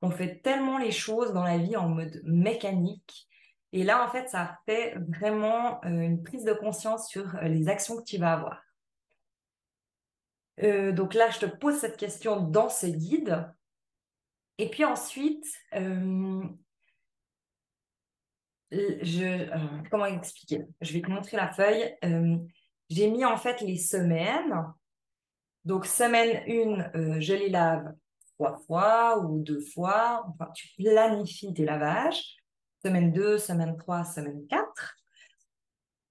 on 0.00 0.10
fait 0.10 0.40
tellement 0.42 0.78
les 0.78 0.92
choses 0.92 1.32
dans 1.32 1.42
la 1.42 1.58
vie 1.58 1.76
en 1.76 1.88
mode 1.88 2.20
mécanique. 2.24 3.28
Et 3.72 3.84
là, 3.84 4.06
en 4.06 4.10
fait, 4.10 4.28
ça 4.28 4.58
fait 4.64 4.96
vraiment 5.08 5.80
euh, 5.84 5.88
une 5.88 6.22
prise 6.22 6.44
de 6.44 6.52
conscience 6.52 7.08
sur 7.08 7.36
euh, 7.36 7.48
les 7.48 7.68
actions 7.68 7.96
que 7.96 8.04
tu 8.04 8.16
vas 8.16 8.32
avoir. 8.32 8.62
Euh, 10.62 10.92
donc 10.92 11.14
là, 11.14 11.30
je 11.30 11.40
te 11.40 11.46
pose 11.46 11.76
cette 11.76 11.96
question 11.96 12.40
dans 12.40 12.68
ce 12.68 12.86
guide. 12.86 13.52
Et 14.58 14.68
puis 14.68 14.84
ensuite, 14.84 15.46
je, 18.70 19.88
comment 19.90 20.06
expliquer? 20.06 20.66
Je 20.80 20.92
vais 20.92 21.00
te 21.00 21.10
montrer 21.10 21.36
la 21.36 21.52
feuille. 21.52 21.96
J'ai 22.90 23.10
mis 23.10 23.24
en 23.24 23.36
fait 23.36 23.60
les 23.60 23.76
semaines. 23.76 24.54
Donc, 25.64 25.86
semaine 25.86 26.42
1, 26.94 27.20
je 27.20 27.34
les 27.34 27.48
lave 27.50 27.94
trois 28.38 28.58
fois 28.66 29.18
ou 29.18 29.40
deux 29.42 29.60
fois. 29.60 30.24
Enfin, 30.28 30.50
tu 30.54 30.68
planifies 30.76 31.52
tes 31.54 31.64
lavages. 31.64 32.36
Semaine 32.84 33.12
2, 33.12 33.38
semaine 33.38 33.76
3, 33.76 34.04
semaine 34.04 34.46
4. 34.48 34.96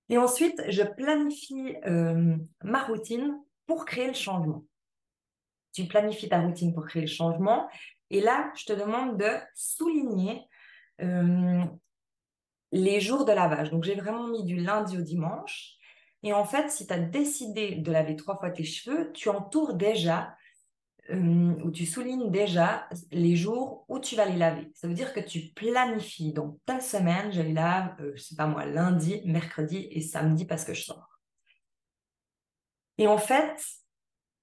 Et 0.09 0.17
ensuite, 0.17 0.61
je 0.69 0.83
planifie 0.83 1.75
euh, 1.85 2.35
ma 2.63 2.83
routine 2.83 3.37
pour 3.65 3.85
créer 3.85 4.07
le 4.07 4.13
changement. 4.13 4.65
Tu 5.73 5.85
planifies 5.85 6.29
ta 6.29 6.41
routine 6.41 6.73
pour 6.73 6.85
créer 6.85 7.03
le 7.03 7.07
changement. 7.07 7.69
Et 8.09 8.21
là, 8.21 8.51
je 8.55 8.65
te 8.65 8.73
demande 8.73 9.17
de 9.17 9.29
souligner 9.53 10.47
euh, 11.01 11.63
les 12.71 13.01
jours 13.01 13.25
de 13.25 13.31
lavage. 13.31 13.71
Donc, 13.71 13.83
j'ai 13.83 13.95
vraiment 13.95 14.27
mis 14.27 14.43
du 14.43 14.57
lundi 14.57 14.97
au 14.97 15.01
dimanche. 15.01 15.73
Et 16.23 16.33
en 16.33 16.45
fait, 16.45 16.69
si 16.69 16.87
tu 16.87 16.93
as 16.93 16.99
décidé 16.99 17.75
de 17.75 17.91
laver 17.91 18.15
trois 18.15 18.37
fois 18.37 18.49
tes 18.49 18.63
cheveux, 18.63 19.11
tu 19.13 19.29
entoures 19.29 19.75
déjà 19.75 20.35
euh, 21.09 21.53
où 21.63 21.71
tu 21.71 21.85
soulignes 21.85 22.31
déjà 22.31 22.87
les 23.11 23.37
jours 23.37 23.85
où 23.87 23.99
tu 23.99 24.15
vas 24.15 24.25
les 24.25 24.35
laver. 24.35 24.69
Ça 24.73 24.87
veut 24.87 24.93
dire 24.93 25.13
que 25.13 25.21
tu 25.21 25.53
planifies. 25.55 26.33
Donc, 26.33 26.59
ta 26.65 26.81
semaine, 26.81 27.31
je 27.31 27.41
les 27.41 27.53
lave, 27.53 27.95
euh, 28.01 28.11
je 28.15 28.21
sais 28.21 28.35
pas 28.35 28.47
moi, 28.47 28.65
lundi, 28.65 29.21
mercredi 29.25 29.87
et 29.91 30.01
samedi 30.01 30.45
parce 30.45 30.65
que 30.65 30.73
je 30.73 30.83
sors. 30.83 31.07
Et 32.97 33.07
en 33.07 33.17
fait, 33.17 33.63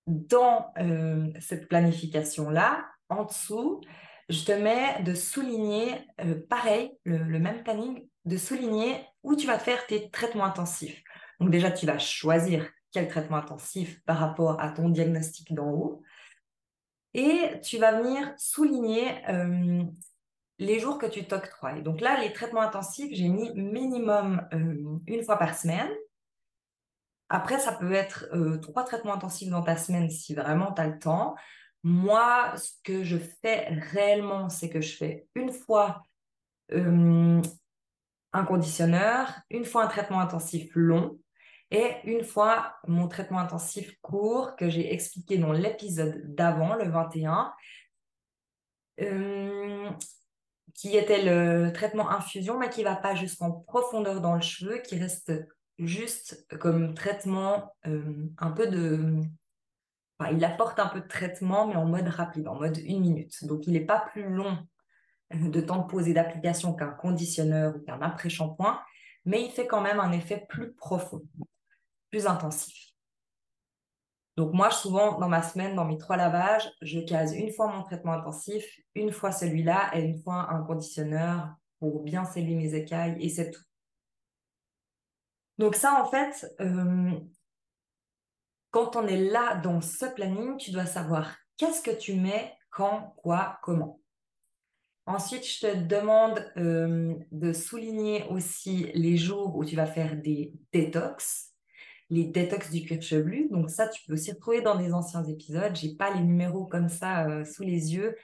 dans 0.06 0.72
euh, 0.78 1.30
cette 1.40 1.68
planification-là, 1.68 2.86
en 3.08 3.24
dessous, 3.24 3.80
je 4.28 4.44
te 4.44 4.52
mets 4.52 5.02
de 5.02 5.14
souligner, 5.14 6.06
pareil, 6.48 6.92
le, 7.04 7.38
même 7.38 7.62
planning, 7.62 8.08
de 8.24 8.36
souligner 8.36 9.06
où 9.22 9.36
tu 9.36 9.46
vas 9.46 9.58
faire 9.58 9.86
tes 9.86 10.10
traitements 10.10 10.44
intensifs. 10.44 11.02
Donc 11.40 11.50
déjà, 11.50 11.70
tu 11.70 11.86
vas 11.86 11.98
choisir 11.98 12.66
quel 12.92 13.08
traitement 13.08 13.38
intensif 13.38 14.02
par 14.04 14.18
rapport 14.18 14.60
à 14.60 14.70
ton 14.70 14.88
diagnostic 14.88 15.52
d'en 15.52 15.70
haut. 15.70 16.02
Et 17.12 17.60
tu 17.62 17.78
vas 17.78 18.00
venir 18.00 18.32
souligner 18.38 19.08
euh, 19.28 19.82
les 20.58 20.78
jours 20.78 20.98
que 20.98 21.06
tu 21.06 21.24
t'octroies. 21.26 21.80
Donc 21.80 22.00
là, 22.00 22.20
les 22.20 22.32
traitements 22.32 22.62
intensifs, 22.62 23.10
j'ai 23.12 23.28
mis 23.28 23.52
minimum 23.54 24.46
euh, 24.52 24.98
une 25.06 25.24
fois 25.24 25.36
par 25.36 25.56
semaine. 25.56 25.90
Après, 27.28 27.58
ça 27.58 27.72
peut 27.72 27.92
être 27.92 28.26
euh, 28.32 28.58
trois 28.58 28.84
traitements 28.84 29.14
intensifs 29.14 29.50
dans 29.50 29.62
ta 29.62 29.76
semaine 29.76 30.10
si 30.10 30.34
vraiment 30.34 30.72
tu 30.72 30.82
as 30.82 30.86
le 30.86 30.98
temps. 30.98 31.34
Moi, 31.84 32.54
ce 32.56 32.72
que 32.82 33.04
je 33.04 33.18
fais 33.18 33.68
réellement, 33.92 34.48
c'est 34.48 34.70
que 34.70 34.80
je 34.80 34.96
fais 34.96 35.28
une 35.34 35.52
fois 35.52 36.02
un 38.34 38.44
conditionneur, 38.44 39.32
une 39.50 39.64
fois 39.64 39.84
un 39.84 39.86
traitement 39.86 40.20
intensif 40.20 40.70
long 40.74 41.18
et 41.70 41.96
une 42.04 42.24
fois 42.24 42.74
mon 42.86 43.06
traitement 43.06 43.38
intensif 43.38 43.96
court 44.00 44.56
que 44.56 44.68
j'ai 44.68 44.92
expliqué 44.92 45.38
dans 45.38 45.52
l'épisode 45.52 46.34
d'avant, 46.34 46.74
le 46.74 46.88
21, 46.88 47.52
euh, 49.00 49.90
qui 50.74 50.96
était 50.96 51.22
le 51.22 51.72
traitement 51.72 52.10
infusion, 52.10 52.58
mais 52.58 52.70
qui 52.70 52.80
ne 52.80 52.86
va 52.86 52.96
pas 52.96 53.14
jusqu'en 53.14 53.50
profondeur 53.50 54.20
dans 54.20 54.34
le 54.34 54.40
cheveu, 54.40 54.78
qui 54.78 54.98
reste 54.98 55.32
juste 55.78 56.46
comme 56.58 56.94
traitement 56.94 57.74
un 57.84 58.50
peu 58.52 58.66
de... 58.66 59.20
il 60.32 60.44
apporte 60.44 60.78
un 60.78 60.88
peu 60.88 61.00
de 61.00 61.08
traitement, 61.08 61.66
mais 61.66 61.76
en 61.76 61.86
mode 61.86 62.08
rapide, 62.08 62.48
en 62.48 62.54
mode 62.54 62.78
une 62.78 63.00
minute. 63.00 63.44
Donc, 63.44 63.66
il 63.66 63.72
n'est 63.72 63.84
pas 63.84 64.00
plus 64.12 64.28
long 64.28 64.58
euh, 65.32 65.48
de 65.48 65.60
temps 65.60 65.82
de 65.82 65.86
pose 65.86 66.08
et 66.08 66.14
d'application 66.14 66.74
qu'un 66.74 66.90
conditionneur 66.90 67.76
ou 67.76 67.80
qu'un 67.80 68.00
après-shampoing, 68.00 68.80
mais 69.24 69.42
il 69.44 69.50
fait 69.50 69.66
quand 69.66 69.80
même 69.80 70.00
un 70.00 70.12
effet 70.12 70.46
plus 70.48 70.72
profond 70.74 71.22
intensif. 72.26 72.92
Donc 74.36 74.52
moi, 74.52 74.70
souvent, 74.70 75.18
dans 75.18 75.28
ma 75.28 75.42
semaine, 75.42 75.76
dans 75.76 75.84
mes 75.84 75.98
trois 75.98 76.16
lavages, 76.16 76.68
je 76.82 76.98
case 77.00 77.34
une 77.34 77.52
fois 77.52 77.68
mon 77.68 77.82
traitement 77.82 78.12
intensif, 78.12 78.64
une 78.94 79.12
fois 79.12 79.30
celui-là 79.30 79.90
et 79.94 80.02
une 80.02 80.20
fois 80.20 80.50
un 80.50 80.62
conditionneur 80.62 81.54
pour 81.78 82.02
bien 82.02 82.24
sceller 82.24 82.54
mes 82.54 82.74
écailles 82.74 83.16
et 83.20 83.28
c'est 83.28 83.50
tout. 83.50 83.62
Donc 85.58 85.76
ça, 85.76 86.02
en 86.02 86.10
fait, 86.10 86.52
euh, 86.60 87.12
quand 88.74 88.96
on 88.96 89.06
est 89.06 89.30
là 89.30 89.54
dans 89.62 89.80
ce 89.80 90.04
planning, 90.04 90.56
tu 90.56 90.72
dois 90.72 90.84
savoir 90.84 91.36
qu'est-ce 91.56 91.80
que 91.80 91.96
tu 91.96 92.14
mets, 92.14 92.52
quand, 92.70 93.14
quoi, 93.18 93.60
comment. 93.62 94.00
Ensuite, 95.06 95.46
je 95.46 95.60
te 95.60 95.76
demande 95.76 96.44
euh, 96.56 97.14
de 97.30 97.52
souligner 97.52 98.24
aussi 98.30 98.90
les 98.94 99.16
jours 99.16 99.54
où 99.54 99.64
tu 99.64 99.76
vas 99.76 99.86
faire 99.86 100.16
des 100.16 100.54
détox 100.72 101.52
les 102.10 102.24
détox 102.24 102.70
du 102.70 102.84
cuir 102.84 103.00
chevelu. 103.00 103.48
Donc 103.50 103.70
ça, 103.70 103.86
tu 103.88 104.02
peux 104.04 104.14
aussi 104.14 104.32
retrouver 104.32 104.60
dans 104.60 104.76
des 104.76 104.92
anciens 104.92 105.24
épisodes. 105.24 105.74
J'ai 105.74 105.94
pas 105.94 106.12
les 106.12 106.20
numéros 106.20 106.66
comme 106.66 106.88
ça 106.88 107.28
euh, 107.28 107.44
sous 107.44 107.62
les 107.62 107.94
yeux, 107.94 108.16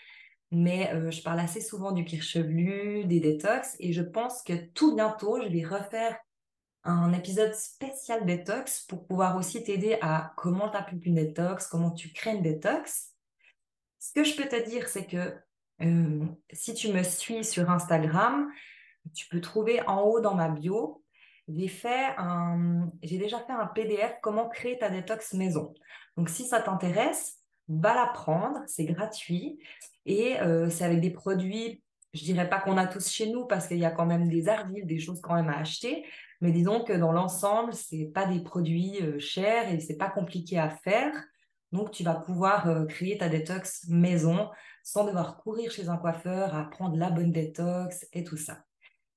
mais 0.51 0.93
euh, 0.93 1.13
je 1.13 1.23
parle 1.23 1.39
assez 1.41 1.61
souvent 1.61 1.93
du 1.93 2.05
cuir 2.05 2.23
chevelu, 2.23 3.05
des 3.05 3.21
détox, 3.21 3.77
et 3.79 3.93
je 3.93 4.03
pense 4.03 4.43
que 4.43 4.53
tout 4.75 4.97
bientôt, 4.97 5.41
je 5.41 5.49
vais 5.49 5.65
refaire 5.65 6.19
un 6.85 7.13
épisode 7.13 7.55
spécial 7.55 8.25
détox 8.25 8.83
pour 8.87 9.07
pouvoir 9.07 9.37
aussi 9.37 9.63
t'aider 9.63 9.99
à 10.01 10.33
comment 10.37 10.69
tu 10.71 10.77
appliques 10.77 11.07
une 11.07 11.17
détox, 11.17 11.67
comment 11.67 11.91
tu 11.91 12.13
crées 12.13 12.37
une 12.37 12.43
détox. 12.43 13.11
Ce 13.99 14.13
que 14.13 14.25
je 14.25 14.35
peux 14.35 14.49
te 14.49 14.69
dire, 14.69 14.89
c'est 14.89 15.07
que 15.07 15.37
euh, 15.83 16.25
si 16.53 16.75
tu 16.75 16.93
me 16.93 17.03
suis 17.03 17.45
sur 17.45 17.71
Instagram, 17.71 18.51
tu 19.15 19.29
peux 19.29 19.41
trouver 19.41 19.81
en 19.87 20.03
haut 20.03 20.21
dans 20.21 20.35
ma 20.35 20.49
bio 20.49 21.01
j'ai 21.57 21.69
fait 21.69 22.15
j'ai 23.03 23.19
déjà 23.19 23.39
fait 23.41 23.53
un 23.53 23.67
PDF 23.67 24.15
comment 24.23 24.49
créer 24.49 24.79
ta 24.79 24.91
détox 24.91 25.35
maison. 25.35 25.75
Donc 26.17 26.29
si 26.29 26.45
ça 26.45 26.61
t'intéresse, 26.61 27.39
va 27.69 27.95
la 27.95 28.07
prendre, 28.07 28.61
c'est 28.67 28.85
gratuit 28.85 29.59
et 30.07 30.41
euh, 30.41 30.71
c'est 30.71 30.85
avec 30.85 31.01
des 31.01 31.11
produits, 31.11 31.83
je 32.13 32.25
dirais 32.25 32.49
pas 32.49 32.61
qu'on 32.61 32.77
a 32.77 32.87
tous 32.87 33.09
chez 33.09 33.31
nous 33.31 33.47
parce 33.47 33.69
qu'il 33.69 33.79
y 33.79 33.85
a 33.85 33.91
quand 33.91 34.07
même 34.07 34.29
des 34.29 34.49
argiles, 34.49 34.87
des 34.87 34.99
choses 34.99 35.21
quand 35.21 35.35
même 35.35 35.49
à 35.49 35.59
acheter, 35.59 36.05
mais 36.41 36.53
disons 36.53 36.83
que 36.85 36.93
dans 36.93 37.13
l'ensemble, 37.13 37.75
c'est 37.75 38.07
pas 38.07 38.27
des 38.27 38.41
produits 38.41 38.99
euh, 39.03 39.19
chers 39.19 39.71
et 39.73 39.81
c'est 39.81 39.97
pas 39.97 40.09
compliqué 40.09 40.59
à 40.59 40.71
faire. 40.71 41.13
Donc 41.73 41.91
tu 41.91 42.03
vas 42.03 42.15
pouvoir 42.15 42.69
euh, 42.69 42.87
créer 42.87 43.19
ta 43.19 43.29
détox 43.29 43.87
maison 43.89 44.51
sans 44.83 45.05
devoir 45.05 45.37
courir 45.37 45.71
chez 45.71 45.89
un 45.89 45.97
coiffeur 45.97 46.55
à 46.55 46.65
prendre 46.65 46.97
la 46.97 47.11
bonne 47.11 47.31
détox 47.31 48.07
et 48.13 48.25
tout 48.25 48.39
ça. 48.39 48.65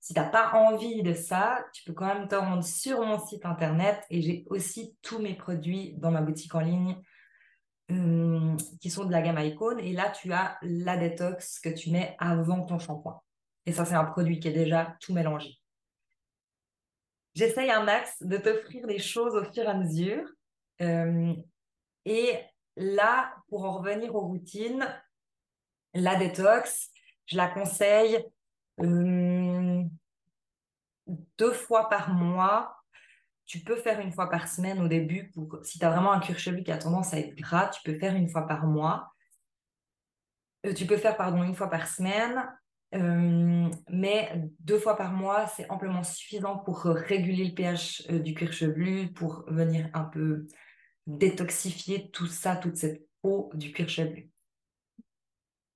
Si 0.02 0.14
tu 0.14 0.20
n'as 0.20 0.28
pas 0.28 0.52
envie 0.54 1.02
de 1.02 1.14
ça, 1.14 1.66
tu 1.74 1.84
peux 1.86 1.94
quand 1.94 2.14
même 2.14 2.28
te 2.28 2.36
rendre 2.36 2.64
sur 2.64 3.02
mon 3.02 3.18
site 3.26 3.46
internet 3.46 4.04
et 4.10 4.22
j'ai 4.22 4.46
aussi 4.50 4.98
tous 5.02 5.20
mes 5.20 5.34
produits 5.34 5.94
dans 5.98 6.12
ma 6.12 6.22
boutique 6.22 6.54
en 6.56 6.60
ligne 6.60 6.98
hum, 7.90 8.58
qui 8.82 8.90
sont 8.90 9.06
de 9.06 9.12
la 9.14 9.22
gamme 9.22 9.40
Icon. 9.40 9.78
Et 9.78 9.94
là, 9.94 10.10
tu 10.10 10.34
as 10.34 10.58
la 10.62 10.98
détox 10.98 11.60
que 11.62 11.70
tu 11.70 11.90
mets 11.90 12.18
avant 12.20 12.66
ton 12.66 12.80
shampoing. 12.80 13.22
Et 13.66 13.72
ça, 13.72 13.86
c'est 13.86 13.96
un 13.96 14.04
produit 14.04 14.42
qui 14.42 14.50
est 14.50 14.54
déjà 14.54 14.98
tout 15.00 15.14
mélangé. 15.14 15.63
J'essaye 17.36 17.72
un 17.72 17.84
max 17.84 18.22
de 18.22 18.38
t'offrir 18.38 18.86
des 18.86 19.00
choses 19.00 19.36
au 19.36 19.44
fur 19.44 19.64
et 19.64 19.68
à 19.68 19.74
mesure. 19.74 20.28
Hum, 20.80 21.42
et 22.06 22.40
là, 22.76 23.34
pour 23.48 23.66
en 23.66 23.78
revenir 23.78 24.14
aux 24.16 24.28
routines, 24.28 24.88
la 25.94 26.16
détox, 26.16 26.92
je 27.26 27.38
la 27.38 27.48
conseille 27.48 28.24
hum, 28.78 29.90
deux 31.38 31.54
fois 31.54 31.90
par 31.90 32.14
mois. 32.14 32.78
Tu 33.46 33.60
peux 33.60 33.76
faire 33.76 34.00
une 34.00 34.14
fois 34.14 34.30
par 34.30 34.48
semaine 34.48 34.82
au 34.82 34.88
début. 34.88 35.32
Pour, 35.32 35.60
si 35.64 35.80
tu 35.80 35.86
as 35.86 35.90
vraiment 35.90 36.14
un 36.14 36.20
cuir 36.20 36.40
chevelu 36.40 36.64
qui 36.64 36.72
a 36.72 36.78
tendance 36.78 37.14
à 37.14 37.20
être 37.20 37.36
gras, 37.36 37.68
tu 37.68 37.82
peux 37.84 37.98
faire 38.00 38.16
une 38.16 38.30
fois 38.30 38.48
par 38.48 38.66
mois. 38.66 39.12
Euh, 40.66 40.74
tu 40.74 40.86
peux 40.86 40.98
faire, 40.98 41.18
pardon, 41.18 41.44
une 41.44 41.56
fois 41.56 41.70
par 41.70 41.88
semaine. 41.88 42.48
Hum, 42.94 43.72
mais 43.90 44.32
deux 44.60 44.78
fois 44.78 44.96
par 44.96 45.14
mois, 45.14 45.48
c'est 45.48 45.70
amplement 45.72 46.04
suffisant 46.04 46.58
pour 46.60 46.84
réguler 46.84 47.46
le 47.46 47.56
pH 47.56 48.04
euh, 48.12 48.20
du 48.20 48.36
cuir 48.36 48.54
chevelu, 48.54 49.12
pour 49.14 49.46
venir 49.48 49.90
un 49.94 50.04
peu 50.04 50.48
détoxifier 51.08 52.12
tout 52.12 52.28
ça, 52.28 52.56
toute 52.56 52.78
cette 52.78 53.08
peau 53.22 53.50
du 53.56 53.72
cuir 53.72 53.90
chevelu. 53.90 54.30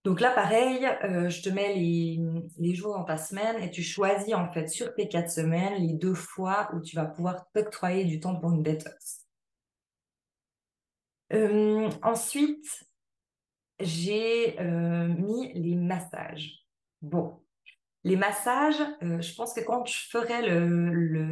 Donc 0.07 0.21
là, 0.21 0.31
pareil, 0.31 0.86
euh, 1.03 1.29
je 1.29 1.41
te 1.41 1.50
mets 1.50 1.75
les, 1.75 2.74
jours 2.75 2.93
dans 2.93 3.03
ta 3.03 3.17
semaine 3.17 3.62
et 3.62 3.69
tu 3.69 3.83
choisis 3.83 4.33
en 4.33 4.50
fait 4.53 4.69
sur 4.69 4.95
tes 4.95 5.09
quatre 5.09 5.29
semaines 5.29 5.86
les 5.86 5.95
deux 5.95 6.13
fois 6.13 6.69
où 6.74 6.79
tu 6.79 6.95
vas 6.95 7.03
pouvoir 7.03 7.45
t'octroyer 7.51 8.05
du 8.05 8.21
temps 8.21 8.39
pour 8.39 8.53
une 8.53 8.63
détox. 8.63 9.25
Euh, 11.33 11.89
ensuite, 12.03 12.86
j'ai 13.81 14.57
euh, 14.62 15.09
mis 15.09 15.51
les 15.53 15.75
massages. 15.75 16.66
Bon, 17.01 17.39
les 18.04 18.16
massages, 18.16 18.82
je 19.01 19.36
pense 19.36 19.54
que 19.54 19.62
quand 19.62 19.86
je 19.86 19.98
ferai 20.10 20.42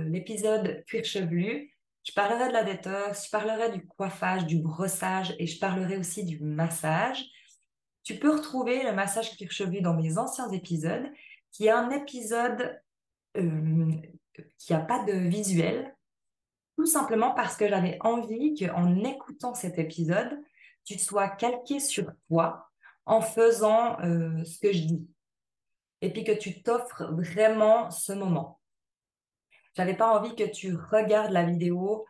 l'épisode 0.10 0.84
cuir 0.86 1.03
chevelu, 1.05 1.75
je 2.03 2.13
parlerai 2.13 2.50
de 2.50 2.53
la 2.53 2.63
détox, 2.63 3.25
je 3.25 3.29
parlerai 3.31 3.72
du 3.72 3.86
coiffage, 3.86 4.45
du 4.45 4.60
brossage 4.60 5.36
et 5.39 5.48
je 5.48 5.60
parlerai 5.60 5.98
aussi 5.98 6.24
du 6.24 6.39
massage. 6.39 7.25
Tu 8.03 8.15
peux 8.19 8.31
retrouver 8.31 8.84
le 8.84 8.93
massage 8.93 9.36
cuir 9.36 9.51
chevelu 9.51 9.81
dans 9.81 9.95
mes 9.95 10.19
anciens 10.19 10.50
épisodes, 10.51 11.07
qui 11.51 11.65
est 11.65 11.72
un 11.72 11.89
épisode 11.89 12.79
euh, 13.38 13.91
qui 14.60 14.74
n'a 14.74 14.79
pas 14.79 15.03
de 15.03 15.13
visuel, 15.13 15.95
tout 16.77 16.86
simplement 16.86 17.31
parce 17.31 17.55
que 17.55 17.67
j'avais 17.67 17.98
envie 18.01 18.53
qu'en 18.53 19.03
écoutant 19.03 19.55
cet 19.55 19.79
épisode, 19.79 20.38
tu 20.84 21.00
sois 21.00 21.29
calqué 21.29 21.79
sur 21.79 22.12
toi 22.27 22.69
en 23.05 23.22
faisant 23.22 24.00
euh, 24.01 24.43
ce 24.43 24.60
que 24.60 24.72
je 24.72 24.84
dis. 24.84 25.07
Et 26.01 26.11
puis 26.11 26.23
que 26.23 26.31
tu 26.31 26.61
t'offres 26.61 27.11
vraiment 27.11 27.89
ce 27.89 28.13
moment. 28.13 28.59
J'avais 29.75 29.95
pas 29.95 30.17
envie 30.17 30.35
que 30.35 30.49
tu 30.49 30.75
regardes 30.75 31.31
la 31.31 31.43
vidéo 31.43 32.05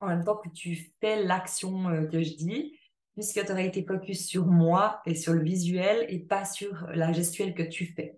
en 0.00 0.08
même 0.08 0.24
temps 0.24 0.36
que 0.36 0.48
tu 0.50 0.92
fais 1.00 1.22
l'action 1.22 1.88
euh, 1.88 2.06
que 2.06 2.22
je 2.22 2.34
dis 2.34 2.78
puisque 3.14 3.44
tu 3.44 3.50
aurais 3.50 3.66
été 3.66 3.84
focus 3.84 4.28
sur 4.28 4.46
moi 4.46 5.02
et 5.04 5.16
sur 5.16 5.32
le 5.32 5.42
visuel 5.42 6.06
et 6.08 6.20
pas 6.20 6.44
sur 6.44 6.86
la 6.94 7.12
gestuelle 7.12 7.52
que 7.52 7.64
tu 7.64 7.86
fais. 7.86 8.16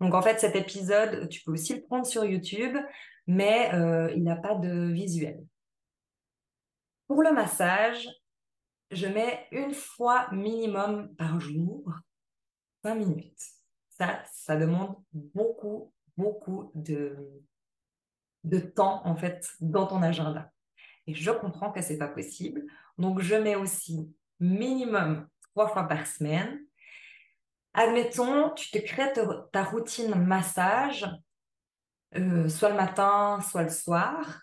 Donc 0.00 0.12
en 0.12 0.22
fait, 0.22 0.40
cet 0.40 0.56
épisode, 0.56 1.28
tu 1.28 1.40
peux 1.42 1.52
aussi 1.52 1.74
le 1.74 1.82
prendre 1.82 2.04
sur 2.04 2.24
YouTube, 2.24 2.76
mais 3.28 3.72
euh, 3.74 4.12
il 4.16 4.24
n'a 4.24 4.34
pas 4.34 4.56
de 4.56 4.90
visuel. 4.90 5.44
Pour 7.06 7.22
le 7.22 7.32
massage, 7.32 8.08
je 8.90 9.06
mets 9.06 9.46
une 9.52 9.72
fois 9.72 10.28
minimum 10.32 11.14
par 11.14 11.38
jour, 11.38 11.92
5 12.82 12.96
minutes. 12.96 13.57
Ça, 13.98 14.22
ça 14.32 14.56
demande 14.56 14.96
beaucoup, 15.12 15.92
beaucoup 16.16 16.70
de, 16.74 17.16
de 18.44 18.58
temps 18.58 19.04
en 19.04 19.16
fait 19.16 19.50
dans 19.60 19.86
ton 19.86 20.02
agenda. 20.02 20.52
Et 21.06 21.14
je 21.14 21.30
comprends 21.30 21.72
que 21.72 21.80
c'est 21.80 21.98
pas 21.98 22.08
possible. 22.08 22.64
Donc, 22.98 23.20
je 23.20 23.34
mets 23.34 23.56
aussi 23.56 24.14
minimum 24.40 25.26
trois 25.54 25.68
fois 25.68 25.88
par 25.88 26.06
semaine. 26.06 26.60
Admettons, 27.74 28.50
tu 28.50 28.70
te 28.70 28.78
crées 28.78 29.12
ta, 29.52 29.64
routine 29.64 30.14
massage, 30.14 31.08
euh, 32.16 32.48
soit 32.48 32.70
le 32.70 32.74
matin, 32.74 33.40
soit 33.40 33.62
le 33.62 33.70
soir. 33.70 34.42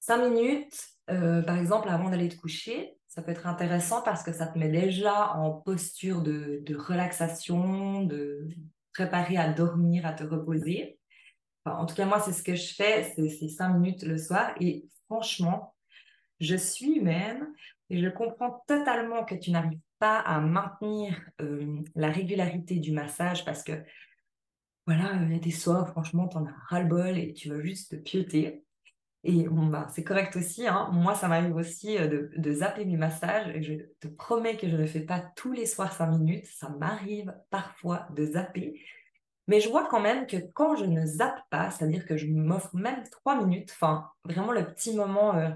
Cinq 0.00 0.28
minutes, 0.28 0.88
euh, 1.10 1.42
par 1.42 1.56
exemple, 1.56 1.88
avant 1.88 2.10
d'aller 2.10 2.28
te 2.28 2.40
coucher. 2.40 2.96
Ça 3.14 3.20
peut 3.20 3.32
être 3.32 3.46
intéressant 3.46 4.00
parce 4.00 4.22
que 4.22 4.32
ça 4.32 4.46
te 4.46 4.58
met 4.58 4.70
déjà 4.70 5.34
en 5.34 5.52
posture 5.52 6.22
de, 6.22 6.64
relaxation, 6.74 8.04
de 8.04 8.48
préparer 8.94 9.36
à 9.36 9.52
dormir, 9.52 10.06
à 10.06 10.14
te 10.14 10.24
reposer. 10.24 10.98
en 11.66 11.84
tout 11.84 11.94
cas, 11.94 12.06
moi, 12.06 12.20
c'est 12.20 12.32
ce 12.32 12.42
que 12.42 12.54
je 12.54 12.72
fais, 12.72 13.12
c'est 13.14 13.48
cinq 13.50 13.74
minutes 13.74 14.02
le 14.04 14.16
soir. 14.16 14.54
Et 14.60 14.86
franchement, 15.10 15.74
je 16.40 16.56
suis 16.56 17.00
humaine 17.00 17.46
et 17.90 18.00
je 18.00 18.08
comprends 18.08 18.64
totalement 18.66 19.26
que 19.26 19.34
tu 19.34 19.50
n'arrives 19.50 19.78
pas 19.98 20.18
à 20.20 20.40
maintenir 20.40 21.20
euh, 21.42 21.82
la 21.94 22.10
régularité 22.10 22.76
du 22.76 22.92
massage 22.92 23.44
parce 23.44 23.62
que, 23.62 23.72
voilà, 24.86 25.12
il 25.22 25.32
y 25.34 25.36
a 25.36 25.38
des 25.38 25.50
soirs, 25.50 25.86
franchement, 25.90 26.28
tu 26.28 26.38
en 26.38 26.46
as 26.46 26.54
ras-le-bol 26.70 27.18
et 27.18 27.34
tu 27.34 27.50
veux 27.50 27.60
juste 27.60 27.90
te 27.90 27.96
pioter. 27.96 28.64
Et 29.24 29.46
bah, 29.48 29.86
c'est 29.94 30.02
correct 30.02 30.34
aussi. 30.36 30.66
Hein. 30.66 30.90
Moi, 30.92 31.14
ça 31.14 31.28
m'arrive 31.28 31.54
aussi 31.54 31.96
euh, 31.96 32.08
de, 32.08 32.30
de, 32.36 32.52
zapper 32.52 32.84
mes 32.84 32.96
massages. 32.96 33.54
Et 33.54 33.62
je 33.62 33.74
te 34.00 34.08
promets 34.08 34.56
que 34.56 34.68
je 34.68 34.76
ne 34.76 34.86
fais 34.86 35.00
pas 35.00 35.20
tous 35.36 35.52
les 35.52 35.66
soirs 35.66 35.92
5 35.92 36.06
minutes. 36.06 36.46
Ça 36.46 36.68
m'arrive 36.70 37.32
parfois 37.50 38.08
de 38.14 38.24
zapper. 38.24 38.80
Mais 39.48 39.60
je 39.60 39.68
vois 39.68 39.86
quand 39.88 40.00
même 40.00 40.26
que 40.26 40.36
quand 40.54 40.76
je 40.76 40.84
ne 40.84 41.04
zappe 41.04 41.40
pas, 41.50 41.70
c'est-à-dire 41.70 42.06
que 42.06 42.16
je 42.16 42.26
m'offre 42.26 42.74
même 42.74 43.02
trois 43.10 43.36
minutes, 43.36 43.70
enfin 43.72 44.10
vraiment 44.24 44.52
le 44.52 44.64
petit 44.64 44.94
moment 44.94 45.36
euh, 45.36 45.50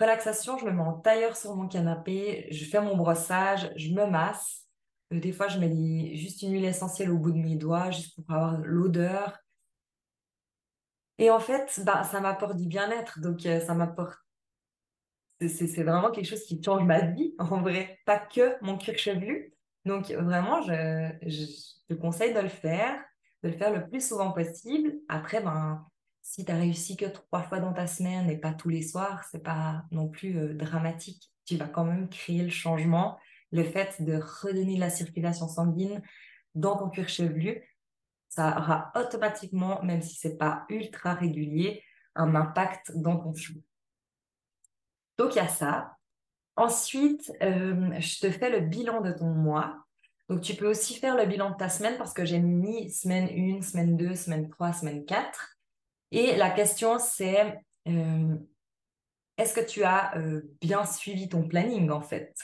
relaxation, 0.00 0.58
je 0.58 0.64
me 0.64 0.70
mets 0.72 0.82
en 0.82 0.94
tailleur 0.94 1.36
sur 1.36 1.54
mon 1.56 1.68
canapé, 1.68 2.46
je 2.50 2.64
fais 2.64 2.80
mon 2.80 2.96
brossage, 2.96 3.70
je 3.76 3.90
me 3.90 4.06
masse. 4.06 4.66
Euh, 5.12 5.20
des 5.20 5.32
fois, 5.32 5.48
je 5.48 5.58
mets 5.58 6.16
juste 6.16 6.42
une 6.42 6.52
huile 6.52 6.64
essentielle 6.64 7.10
au 7.10 7.18
bout 7.18 7.32
de 7.32 7.38
mes 7.38 7.56
doigts, 7.56 7.90
juste 7.90 8.16
pour 8.16 8.34
avoir 8.34 8.58
l'odeur. 8.58 9.38
Et 11.18 11.30
en 11.30 11.40
fait, 11.40 11.80
bah, 11.84 12.02
ça 12.04 12.20
m'apporte 12.20 12.56
du 12.56 12.66
bien-être, 12.66 13.20
donc 13.20 13.46
euh, 13.46 13.60
ça 13.60 13.74
m'apporte 13.74 14.18
c'est 15.48 15.82
vraiment 15.82 16.10
quelque 16.10 16.26
chose 16.26 16.44
qui 16.44 16.62
change 16.62 16.84
ma 16.84 17.00
vie, 17.00 17.34
en 17.38 17.60
vrai, 17.60 17.98
pas 18.06 18.18
que 18.18 18.56
mon 18.62 18.78
cuir 18.78 18.98
chevelu. 18.98 19.52
Donc, 19.84 20.10
vraiment, 20.10 20.62
je, 20.62 21.10
je, 21.26 21.44
te 21.88 21.94
conseille 21.94 22.32
de 22.32 22.40
le 22.40 22.48
faire, 22.48 22.98
de 23.42 23.48
le 23.50 23.54
faire 23.54 23.72
le 23.72 23.86
plus 23.86 24.06
souvent 24.06 24.32
possible. 24.32 24.94
Après, 25.08 25.42
ben, 25.42 25.86
si 26.22 26.44
tu 26.44 26.50
as 26.50 26.56
réussi 26.56 26.96
que 26.96 27.04
trois 27.04 27.42
fois 27.42 27.60
dans 27.60 27.74
ta 27.74 27.86
semaine 27.86 28.30
et 28.30 28.38
pas 28.38 28.54
tous 28.54 28.70
les 28.70 28.82
soirs, 28.82 29.24
c'est 29.30 29.42
pas 29.42 29.84
non 29.90 30.08
plus 30.08 30.38
euh, 30.38 30.54
dramatique. 30.54 31.30
Tu 31.44 31.56
vas 31.56 31.68
quand 31.68 31.84
même 31.84 32.08
créer 32.08 32.42
le 32.42 32.50
changement. 32.50 33.18
Le 33.52 33.62
fait 33.62 34.02
de 34.02 34.14
redonner 34.14 34.78
la 34.78 34.88
circulation 34.88 35.48
sanguine 35.48 36.02
dans 36.54 36.76
ton 36.78 36.88
cuir 36.88 37.08
chevelu, 37.08 37.62
ça 38.34 38.58
aura 38.58 38.90
automatiquement, 38.96 39.80
même 39.82 40.02
si 40.02 40.16
c'est 40.16 40.36
pas 40.36 40.64
ultra 40.68 41.14
régulier, 41.14 41.82
un 42.16 42.34
impact 42.34 42.92
dans 42.96 43.16
ton 43.16 43.32
cheveu. 43.32 43.62
Donc, 45.18 45.34
il 45.34 45.38
y 45.38 45.40
a 45.40 45.48
ça. 45.48 45.96
Ensuite, 46.56 47.32
euh, 47.42 47.92
je 48.00 48.20
te 48.20 48.30
fais 48.30 48.50
le 48.50 48.60
bilan 48.60 49.00
de 49.02 49.12
ton 49.12 49.30
mois. 49.30 49.84
Donc, 50.28 50.40
tu 50.40 50.54
peux 50.54 50.68
aussi 50.68 50.96
faire 50.96 51.16
le 51.16 51.26
bilan 51.26 51.50
de 51.50 51.56
ta 51.56 51.68
semaine 51.68 51.96
parce 51.96 52.12
que 52.12 52.24
j'ai 52.24 52.40
mis 52.40 52.90
semaine 52.90 53.28
1, 53.58 53.62
semaine 53.62 53.96
2, 53.96 54.16
semaine 54.16 54.48
3, 54.48 54.72
semaine 54.72 55.04
4. 55.04 55.56
Et 56.10 56.34
la 56.36 56.50
question, 56.50 56.98
c'est 56.98 57.60
euh, 57.86 58.36
est-ce 59.36 59.54
que 59.54 59.64
tu 59.64 59.84
as 59.84 60.16
euh, 60.16 60.42
bien 60.60 60.84
suivi 60.84 61.28
ton 61.28 61.46
planning 61.46 61.90
en 61.90 62.00
fait? 62.00 62.36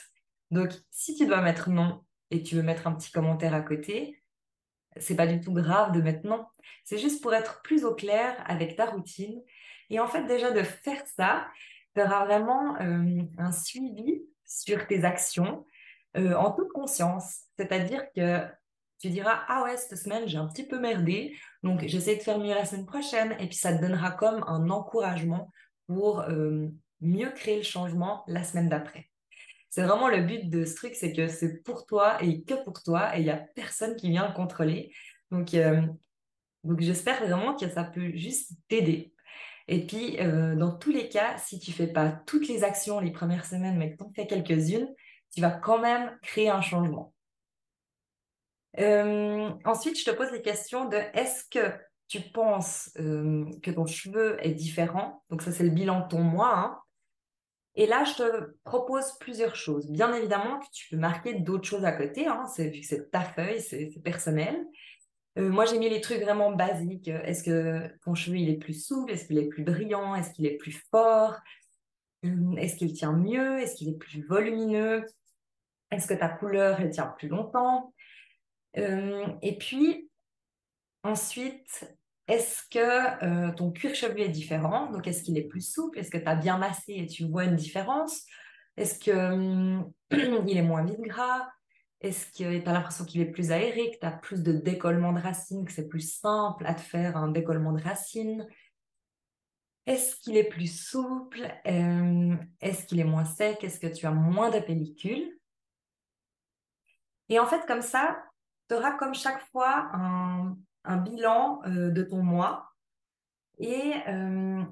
Donc, 0.51 0.71
si 0.89 1.15
tu 1.15 1.25
dois 1.25 1.41
mettre 1.41 1.69
non 1.69 2.01
et 2.29 2.43
tu 2.43 2.55
veux 2.55 2.63
mettre 2.63 2.87
un 2.87 2.93
petit 2.93 3.11
commentaire 3.11 3.53
à 3.53 3.61
côté, 3.61 4.20
c'est 4.97 5.15
pas 5.15 5.27
du 5.27 5.39
tout 5.39 5.53
grave 5.53 5.91
de 5.91 6.27
non. 6.27 6.45
C'est 6.83 6.97
juste 6.97 7.21
pour 7.21 7.33
être 7.33 7.61
plus 7.61 7.85
au 7.85 7.95
clair 7.95 8.35
avec 8.45 8.75
ta 8.75 8.85
routine. 8.85 9.41
Et 9.89 9.99
en 9.99 10.07
fait, 10.07 10.25
déjà 10.25 10.51
de 10.51 10.63
faire 10.63 11.01
ça, 11.05 11.47
tu 11.95 12.01
auras 12.01 12.25
vraiment 12.25 12.75
euh, 12.79 13.21
un 13.37 13.51
suivi 13.51 14.23
sur 14.45 14.87
tes 14.87 15.03
actions 15.03 15.65
euh, 16.17 16.33
en 16.35 16.51
toute 16.51 16.71
conscience. 16.71 17.41
C'est-à-dire 17.57 18.03
que 18.15 18.45
tu 18.99 19.09
diras, 19.09 19.43
ah 19.47 19.63
ouais, 19.63 19.77
cette 19.77 19.97
semaine, 19.97 20.27
j'ai 20.27 20.37
un 20.37 20.47
petit 20.47 20.67
peu 20.67 20.79
merdé, 20.79 21.35
donc 21.63 21.81
j'essaie 21.87 22.15
de 22.15 22.21
faire 22.21 22.37
mieux 22.37 22.53
la 22.53 22.65
semaine 22.65 22.85
prochaine, 22.85 23.35
et 23.39 23.47
puis 23.47 23.55
ça 23.55 23.75
te 23.75 23.81
donnera 23.81 24.11
comme 24.11 24.43
un 24.45 24.69
encouragement 24.69 25.49
pour 25.87 26.21
euh, 26.21 26.67
mieux 27.01 27.31
créer 27.31 27.57
le 27.57 27.63
changement 27.63 28.23
la 28.27 28.43
semaine 28.43 28.69
d'après. 28.69 29.10
C'est 29.71 29.81
vraiment 29.81 30.07
le 30.07 30.21
but 30.21 30.49
de 30.49 30.65
ce 30.65 30.75
truc, 30.75 30.93
c'est 30.93 31.13
que 31.13 31.27
c'est 31.27 31.63
pour 31.63 31.87
toi 31.87 32.21
et 32.21 32.43
que 32.43 32.63
pour 32.63 32.83
toi, 32.83 33.17
et 33.17 33.21
il 33.21 33.23
n'y 33.23 33.31
a 33.31 33.37
personne 33.55 33.95
qui 33.95 34.09
vient 34.11 34.27
le 34.27 34.35
contrôler. 34.35 34.93
Donc, 35.31 35.55
Donc 36.63 36.79
j'espère 36.81 37.25
vraiment 37.25 37.55
que 37.55 37.67
ça 37.69 37.83
peut 37.83 38.11
juste 38.15 38.51
t'aider. 38.67 39.13
Et 39.67 39.85
puis, 39.85 40.19
euh, 40.19 40.55
dans 40.55 40.77
tous 40.77 40.91
les 40.91 41.09
cas, 41.09 41.37
si 41.37 41.59
tu 41.59 41.71
fais 41.71 41.87
pas 41.87 42.11
toutes 42.11 42.47
les 42.47 42.63
actions 42.63 42.99
les 42.99 43.11
premières 43.11 43.45
semaines, 43.45 43.77
mais 43.77 43.93
que 43.93 43.97
tu 43.97 44.03
en 44.03 44.11
fais 44.13 44.27
quelques-unes, 44.27 44.93
tu 45.33 45.41
vas 45.41 45.51
quand 45.51 45.79
même 45.79 46.17
créer 46.21 46.49
un 46.49 46.61
changement. 46.61 47.13
Euh, 48.79 49.49
ensuite, 49.65 49.97
je 49.99 50.05
te 50.05 50.11
pose 50.11 50.31
les 50.31 50.41
questions 50.41 50.85
de 50.89 50.97
est-ce 51.13 51.45
que 51.49 51.73
tu 52.07 52.19
penses 52.19 52.91
euh, 52.99 53.45
que 53.63 53.71
ton 53.71 53.85
cheveu 53.85 54.37
est 54.45 54.53
différent? 54.53 55.23
Donc 55.29 55.41
ça, 55.41 55.51
c'est 55.51 55.63
le 55.63 55.69
bilan 55.69 56.01
de 56.01 56.07
ton 56.09 56.21
mois. 56.21 56.57
Hein. 56.57 56.80
Et 57.75 57.85
là, 57.85 58.03
je 58.03 58.15
te 58.15 58.53
propose 58.63 59.17
plusieurs 59.19 59.55
choses. 59.55 59.89
Bien 59.89 60.13
évidemment 60.13 60.59
que 60.59 60.65
tu 60.73 60.89
peux 60.89 60.97
marquer 60.97 61.35
d'autres 61.35 61.67
choses 61.67 61.85
à 61.85 61.93
côté, 61.93 62.27
hein, 62.27 62.43
vu 62.57 62.81
que 62.81 62.85
c'est 62.85 63.09
ta 63.09 63.21
feuille, 63.21 63.61
c'est 63.61 63.89
personnel. 64.03 64.65
Euh, 65.37 65.49
moi, 65.49 65.65
j'ai 65.65 65.79
mis 65.79 65.89
les 65.89 66.01
trucs 66.01 66.21
vraiment 66.21 66.51
basiques. 66.51 67.07
Est-ce 67.07 67.43
que 67.43 67.87
ton 68.03 68.15
cheveu, 68.15 68.37
il 68.37 68.49
est 68.49 68.57
plus 68.57 68.85
souple? 68.85 69.13
Est-ce 69.13 69.25
qu'il 69.25 69.37
est 69.37 69.47
plus 69.47 69.63
brillant? 69.63 70.15
Est-ce 70.15 70.31
qu'il 70.33 70.45
est 70.45 70.57
plus 70.57 70.83
fort? 70.91 71.37
Euh, 72.25 72.55
Est-ce 72.57 72.75
qu'il 72.75 72.91
tient 72.93 73.13
mieux? 73.13 73.59
Est-ce 73.59 73.75
qu'il 73.75 73.89
est 73.89 73.97
plus 73.97 74.25
volumineux? 74.27 75.05
Est-ce 75.91 76.07
que 76.07 76.13
ta 76.13 76.27
couleur, 76.27 76.81
elle 76.81 76.89
tient 76.91 77.07
plus 77.07 77.29
longtemps? 77.29 77.93
Euh, 78.77 79.27
Et 79.41 79.57
puis, 79.57 80.09
ensuite, 81.03 81.85
est-ce 82.31 82.61
que 82.71 83.51
ton 83.55 83.71
cuir 83.71 83.93
chevelu 83.93 84.21
est 84.21 84.29
différent? 84.29 84.89
Donc, 84.89 85.05
est-ce 85.05 85.21
qu'il 85.21 85.37
est 85.37 85.47
plus 85.47 85.69
souple? 85.69 85.99
Est-ce 85.99 86.09
que 86.09 86.17
tu 86.17 86.27
as 86.27 86.35
bien 86.35 86.57
massé 86.57 86.93
et 86.93 87.05
tu 87.05 87.25
vois 87.25 87.43
une 87.43 87.57
différence? 87.57 88.25
Est-ce 88.77 88.97
qu'il 88.99 89.13
hum, 89.13 89.91
est 90.11 90.61
moins 90.61 90.85
vide 90.85 91.01
gras? 91.01 91.49
Est-ce 91.99 92.27
que 92.27 92.59
tu 92.59 92.67
as 92.67 92.71
l'impression 92.73 93.03
qu'il 93.03 93.19
est 93.19 93.31
plus 93.31 93.51
aéré, 93.51 93.91
que 93.91 93.99
tu 93.99 94.05
as 94.05 94.11
plus 94.11 94.43
de 94.43 94.53
décollement 94.53 95.11
de 95.11 95.19
racines, 95.19 95.65
que 95.65 95.73
c'est 95.73 95.89
plus 95.89 96.09
simple 96.09 96.65
à 96.65 96.73
te 96.73 96.79
faire 96.79 97.17
un 97.17 97.27
décollement 97.27 97.73
de 97.73 97.81
racines? 97.81 98.47
Est-ce 99.85 100.15
qu'il 100.15 100.37
est 100.37 100.47
plus 100.47 100.73
souple? 100.73 101.53
Euh, 101.67 102.35
Est-ce 102.61 102.85
qu'il 102.85 103.01
est 103.01 103.03
moins 103.03 103.25
sec? 103.25 103.61
Est-ce 103.61 103.79
que 103.79 103.87
tu 103.87 104.05
as 104.05 104.11
moins 104.11 104.49
de 104.49 104.59
pellicule 104.59 105.37
Et 107.27 107.39
en 107.39 107.45
fait, 107.45 107.65
comme 107.67 107.81
ça, 107.81 108.23
tu 108.69 108.75
auras 108.75 108.93
comme 108.93 109.13
chaque 109.13 109.45
fois 109.51 109.89
un, 109.93 110.57
bilan 110.85 111.61
euh, 111.65 111.91
de 111.91 112.03
ton 112.03 112.23
mois. 112.23 112.71
Et 113.59 113.93
euh, 114.07 114.63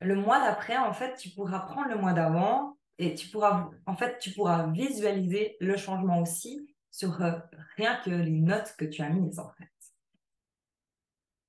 le 0.00 0.14
mois 0.16 0.40
d'après, 0.40 0.76
en 0.76 0.92
fait, 0.92 1.16
tu 1.16 1.30
pourras 1.30 1.60
prendre 1.60 1.88
le 1.88 1.96
mois 1.96 2.12
d'avant 2.12 2.76
et 2.98 3.14
tu 3.14 3.28
pourras, 3.28 3.70
en 3.86 3.96
fait, 3.96 4.18
tu 4.18 4.30
pourras 4.32 4.66
visualiser 4.68 5.56
le 5.60 5.76
changement 5.76 6.20
aussi 6.20 6.68
sur 6.90 7.22
euh, 7.22 7.32
rien 7.76 7.96
que 8.04 8.10
les 8.10 8.40
notes 8.40 8.74
que 8.78 8.84
tu 8.84 9.02
as 9.02 9.08
mises 9.08 9.38
en 9.38 9.50
fait. 9.50 9.68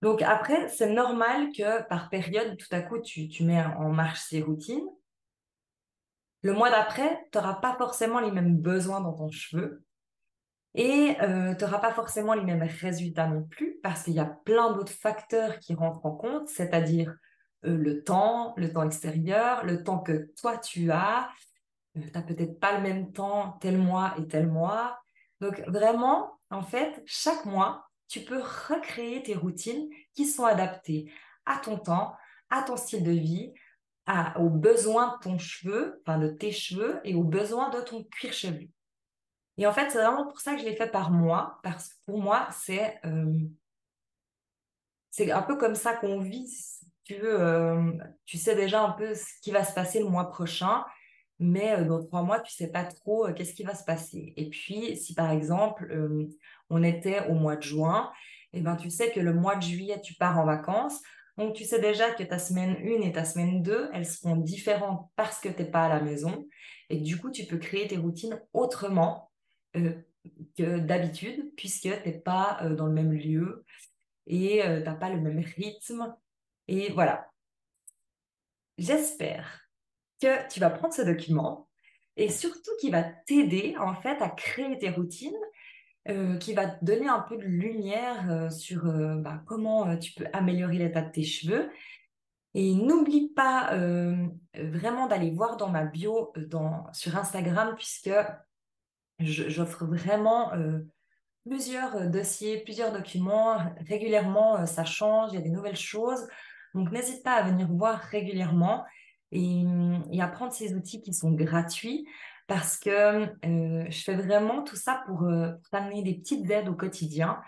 Donc 0.02 0.22
après, 0.22 0.68
c'est 0.68 0.92
normal 0.92 1.52
que 1.56 1.88
par 1.88 2.10
période, 2.10 2.58
tout 2.58 2.68
à 2.72 2.82
coup, 2.82 3.00
tu, 3.00 3.30
tu 3.30 3.44
mets 3.44 3.64
en 3.64 3.90
marche 3.90 4.20
ces 4.20 4.42
routines. 4.42 4.88
Le 6.42 6.54
mois 6.54 6.70
d'après, 6.70 7.26
tu 7.32 7.38
n'auras 7.38 7.56
pas 7.56 7.76
forcément 7.78 8.20
les 8.20 8.32
mêmes 8.32 8.58
besoins 8.58 9.00
dans 9.00 9.14
ton 9.14 9.32
cheveu 9.32 9.86
et 10.76 11.16
euh, 11.22 11.54
tu 11.56 11.64
n'auras 11.64 11.80
pas 11.80 11.94
forcément 11.94 12.34
les 12.34 12.44
mêmes 12.44 12.64
résultats 12.64 13.28
non 13.28 13.44
plus 13.44 13.78
parce 13.84 14.04
qu'il 14.04 14.14
y 14.14 14.20
a 14.20 14.26
plein 14.26 14.74
d'autres 14.74 14.92
facteurs 14.92 15.60
qui 15.60 15.76
rentrent 15.76 16.06
en 16.06 16.16
compte, 16.16 16.48
c'est-à-dire 16.48 17.16
euh, 17.66 17.78
le 17.78 18.04
temps, 18.04 18.54
le 18.58 18.72
temps 18.72 18.84
extérieur, 18.84 19.64
le 19.66 19.84
temps 19.84 20.00
que 20.00 20.32
toi 20.40 20.58
tu 20.58 20.92
as. 20.92 21.30
tu 21.94 22.12
n'as 22.14 22.22
peut-être 22.24 22.60
pas 22.60 22.78
le 22.78 22.82
même 22.82 23.12
temps 23.12 23.58
tel 23.62 23.78
mois 23.78 24.16
et 24.18 24.28
tel 24.28 24.48
mois. 24.48 25.00
Donc 25.42 25.62
vraiment, 25.68 26.40
en 26.50 26.64
fait, 26.64 27.04
chaque 27.06 27.46
mois, 27.46 27.88
tu 28.08 28.22
peux 28.22 28.42
recréer 28.42 29.22
tes 29.22 29.36
routines 29.36 29.88
qui 30.16 30.26
sont 30.26 30.46
adaptées 30.46 31.12
à 31.46 31.58
ton 31.58 31.78
temps, 31.78 32.16
à 32.50 32.64
ton 32.64 32.78
style 32.78 33.04
de 33.04 33.12
vie, 33.12 33.54
aux 34.38 34.50
besoins 34.50 35.16
de 35.16 35.24
ton 35.24 35.38
cheveu, 35.38 36.02
enfin 36.02 36.18
de 36.18 36.30
tes 36.30 36.52
cheveux 36.52 37.00
et 37.04 37.16
aux 37.16 37.24
besoins 37.24 37.70
de 37.70 37.80
ton 37.82 38.04
cuir 38.04 38.34
chevelu. 38.34 38.70
Et 39.58 39.68
en 39.68 39.74
fait, 39.74 39.90
c'est 39.90 40.00
vraiment 40.00 40.26
pour 40.26 40.40
ça 40.40 40.54
que 40.54 40.62
je 40.62 40.66
l'ai 40.66 40.76
fait 40.76 40.92
par 40.92 41.12
mois, 41.12 41.60
parce 41.64 41.90
que 41.90 41.96
pour 42.06 42.20
moi, 42.22 42.48
c'est 42.52 43.00
euh, 43.06 43.40
un 45.20 45.42
peu 45.44 45.58
comme 45.58 45.76
ça 45.76 45.96
qu'on 45.96 46.20
vit. 46.20 46.50
tu 47.04 47.16
veux, 47.16 47.40
euh, 47.40 47.92
tu 48.26 48.38
sais 48.38 48.56
déjà 48.56 48.82
un 48.84 48.92
peu 48.92 49.14
ce 49.14 49.26
qui 49.42 49.52
va 49.52 49.64
se 49.64 49.74
passer 49.74 50.00
le 50.00 50.06
mois 50.10 50.30
prochain 50.30 50.86
mais 51.40 51.74
euh, 51.74 51.84
dans 51.86 52.02
trois 52.04 52.24
mois, 52.24 52.40
tu 52.40 52.54
sais 52.54 52.72
pas 52.72 52.86
trop 52.86 53.28
qu'est-ce 53.34 53.54
qui 53.54 53.64
va 53.64 53.76
se 53.76 53.84
passer. 53.84 54.34
Et 54.38 54.50
puis, 54.50 54.96
si 54.96 55.14
par 55.14 55.32
exemple, 55.32 55.92
on 56.70 56.84
était 56.84 57.28
au 57.28 57.34
mois 57.34 57.56
de 57.58 57.64
juin, 57.64 58.12
eh 58.54 58.62
ben, 58.62 58.76
tu 58.76 58.90
sais 58.90 59.12
que 59.12 59.20
le 59.20 59.34
mois 59.34 59.56
de 59.56 59.64
juillet, 59.64 60.00
tu 60.02 60.14
pars 60.14 60.40
en 60.40 60.46
vacances. 60.46 61.02
Donc, 61.38 61.56
tu 61.56 61.66
sais 61.66 61.80
déjà 61.80 62.12
que 62.12 62.24
ta 62.24 62.38
semaine 62.38 62.78
1 62.78 63.02
et 63.02 63.12
ta 63.12 63.26
semaine 63.26 63.64
2, 63.64 63.90
elles 63.94 64.06
seront 64.06 64.36
différentes 64.36 65.10
parce 65.16 65.40
que 65.40 65.50
tu 65.50 65.64
n'es 65.64 65.70
pas 65.70 65.86
à 65.86 65.90
la 65.90 66.00
maison. 66.00 66.48
Et 66.90 66.98
du 66.98 67.18
coup, 67.18 67.32
tu 67.32 67.46
peux 67.46 67.58
créer 67.58 67.88
tes 67.88 67.98
routines 67.98 68.40
autrement 68.54 69.32
que 69.74 70.80
d'habitude, 70.80 71.54
puisque 71.56 71.82
tu 71.82 72.10
n'es 72.10 72.20
pas 72.20 72.60
dans 72.72 72.88
le 72.88 72.94
même 72.94 73.14
lieu 73.14 73.66
et 74.28 74.62
tu 74.64 74.84
n'as 74.84 74.96
pas 74.96 75.10
le 75.10 75.20
même 75.20 75.40
rythme. 75.40 76.16
Et 76.68 76.92
voilà. 76.92 77.30
J'espère 78.78 79.68
que 80.22 80.48
tu 80.50 80.60
vas 80.60 80.70
prendre 80.70 80.94
ce 80.94 81.02
document 81.02 81.70
et 82.16 82.30
surtout 82.30 82.72
qui 82.80 82.90
va 82.90 83.04
t'aider 83.04 83.76
en 83.80 83.96
fait 83.96 84.22
à 84.22 84.30
créer 84.30 84.78
tes 84.78 84.90
routines, 84.90 85.38
euh, 86.10 86.38
qui 86.38 86.54
va 86.54 86.68
te 86.68 86.84
donner 86.84 87.08
un 87.08 87.22
peu 87.22 87.38
de 87.38 87.44
lumière 87.44 88.30
euh, 88.30 88.50
sur 88.50 88.88
euh, 88.88 89.16
bah, 89.16 89.42
comment 89.46 89.98
tu 89.98 90.14
peux 90.14 90.26
améliorer 90.34 90.78
l'état 90.78 91.02
de 91.02 91.12
tes 91.12 91.24
cheveux. 91.24 91.70
Et 92.56 92.76
n'oublie 92.76 93.30
pas 93.30 93.76
vraiment 94.54 95.08
d'aller 95.08 95.32
voir 95.32 95.58
dans 95.58 95.70
ma 95.70 95.86
bio 95.86 96.32
dans, 96.50 96.86
sur 96.94 97.18
Instagram 97.18 97.74
puisque 97.76 98.12
j'offre 99.20 99.86
vraiment 99.86 100.52
plusieurs 101.46 102.10
dossiers, 102.10 102.64
plusieurs 102.64 102.92
documents. 102.92 103.58
Régulièrement, 103.88 104.66
ça 104.66 104.86
change, 104.86 105.32
il 105.32 105.36
y 105.36 105.38
a 105.38 105.42
des 105.42 105.50
nouvelles 105.50 105.76
choses. 105.76 106.28
Donc 106.74 106.92
n'hésite 106.92 107.24
pas 107.24 107.34
à 107.34 107.44
venir 107.44 107.68
voir 107.68 108.00
régulièrement 108.00 108.84
et, 109.32 110.22
apprendre 110.22 110.54
ces 110.54 110.74
outils 110.74 111.02
qui 111.02 111.14
sont 111.14 111.32
gratuits 111.32 112.08
parce 112.48 112.78
que 112.78 112.90
euh, 113.46 113.86
je 113.90 114.04
fais 114.04 114.16
vraiment 114.16 114.64
tout 114.64 114.76
ça 114.76 115.04
pour, 115.06 115.24
euh, 115.24 115.52
t'amener 115.72 116.04
des 116.04 116.16
petites 116.16 116.50
aides 116.50 116.68
au 116.68 116.76
quotidien 116.76 117.42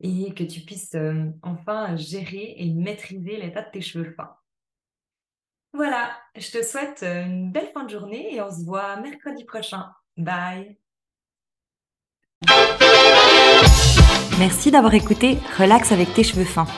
et 0.00 0.32
que 0.32 0.44
tu 0.44 0.60
puisses 0.60 0.94
euh, 0.94 1.26
enfin 1.42 1.96
gérer 1.96 2.54
et 2.56 2.72
maîtriser 2.72 3.36
l'état 3.36 3.62
de 3.62 3.70
tes 3.70 3.80
cheveux 3.80 4.12
fins. 4.12 4.36
Voilà, 5.72 6.16
je 6.34 6.50
te 6.50 6.62
souhaite 6.64 7.02
une 7.02 7.52
belle 7.52 7.70
fin 7.74 7.84
de 7.84 7.90
journée 7.90 8.34
et 8.34 8.40
on 8.40 8.50
se 8.50 8.64
voit 8.64 8.96
mercredi 9.00 9.44
prochain. 9.44 9.92
Bye 10.16 10.78
Merci 14.38 14.70
d'avoir 14.70 14.94
écouté 14.94 15.38
Relax 15.58 15.90
avec 15.90 16.14
tes 16.14 16.22
cheveux 16.22 16.44
fins. 16.44 16.68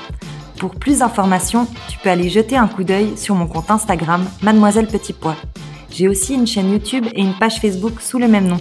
Pour 0.58 0.70
plus 0.70 1.00
d'informations, 1.00 1.66
tu 1.88 1.98
peux 1.98 2.08
aller 2.08 2.30
jeter 2.30 2.56
un 2.56 2.66
coup 2.66 2.84
d'œil 2.84 3.18
sur 3.18 3.34
mon 3.34 3.46
compte 3.46 3.70
Instagram 3.70 4.24
Mademoiselle 4.42 4.86
Petit 4.86 5.12
Pois. 5.12 5.36
J'ai 5.90 6.08
aussi 6.08 6.34
une 6.34 6.46
chaîne 6.46 6.70
YouTube 6.70 7.04
et 7.12 7.20
une 7.20 7.34
page 7.34 7.60
Facebook 7.60 8.00
sous 8.00 8.18
le 8.18 8.28
même 8.28 8.46
nom. 8.46 8.56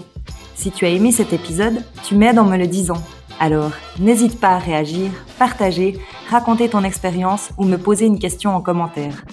Si 0.55 0.69
tu 0.69 0.85
as 0.85 0.89
aimé 0.89 1.13
cet 1.13 1.31
épisode, 1.31 1.81
tu 2.03 2.15
m'aides 2.15 2.39
en 2.39 2.43
me 2.43 2.57
le 2.57 2.67
disant. 2.67 3.01
Alors, 3.39 3.71
n'hésite 3.99 4.37
pas 4.37 4.49
à 4.49 4.59
réagir, 4.59 5.11
partager, 5.37 5.97
raconter 6.29 6.67
ton 6.67 6.83
expérience 6.83 7.51
ou 7.57 7.63
me 7.63 7.77
poser 7.77 8.05
une 8.05 8.19
question 8.19 8.53
en 8.53 8.59
commentaire. 8.59 9.23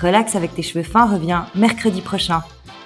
Relax 0.00 0.36
avec 0.36 0.54
tes 0.54 0.62
cheveux 0.62 0.84
fins 0.84 1.06
revient 1.06 1.42
mercredi 1.56 2.02
prochain. 2.02 2.42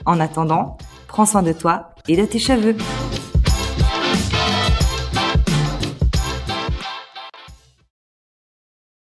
En 0.07 0.19
attendant, 0.19 0.79
prends 1.09 1.27
soin 1.27 1.43
de 1.43 1.53
toi 1.53 1.91
et 2.09 2.17
de 2.17 2.25
tes 2.25 2.39
cheveux. 2.39 2.77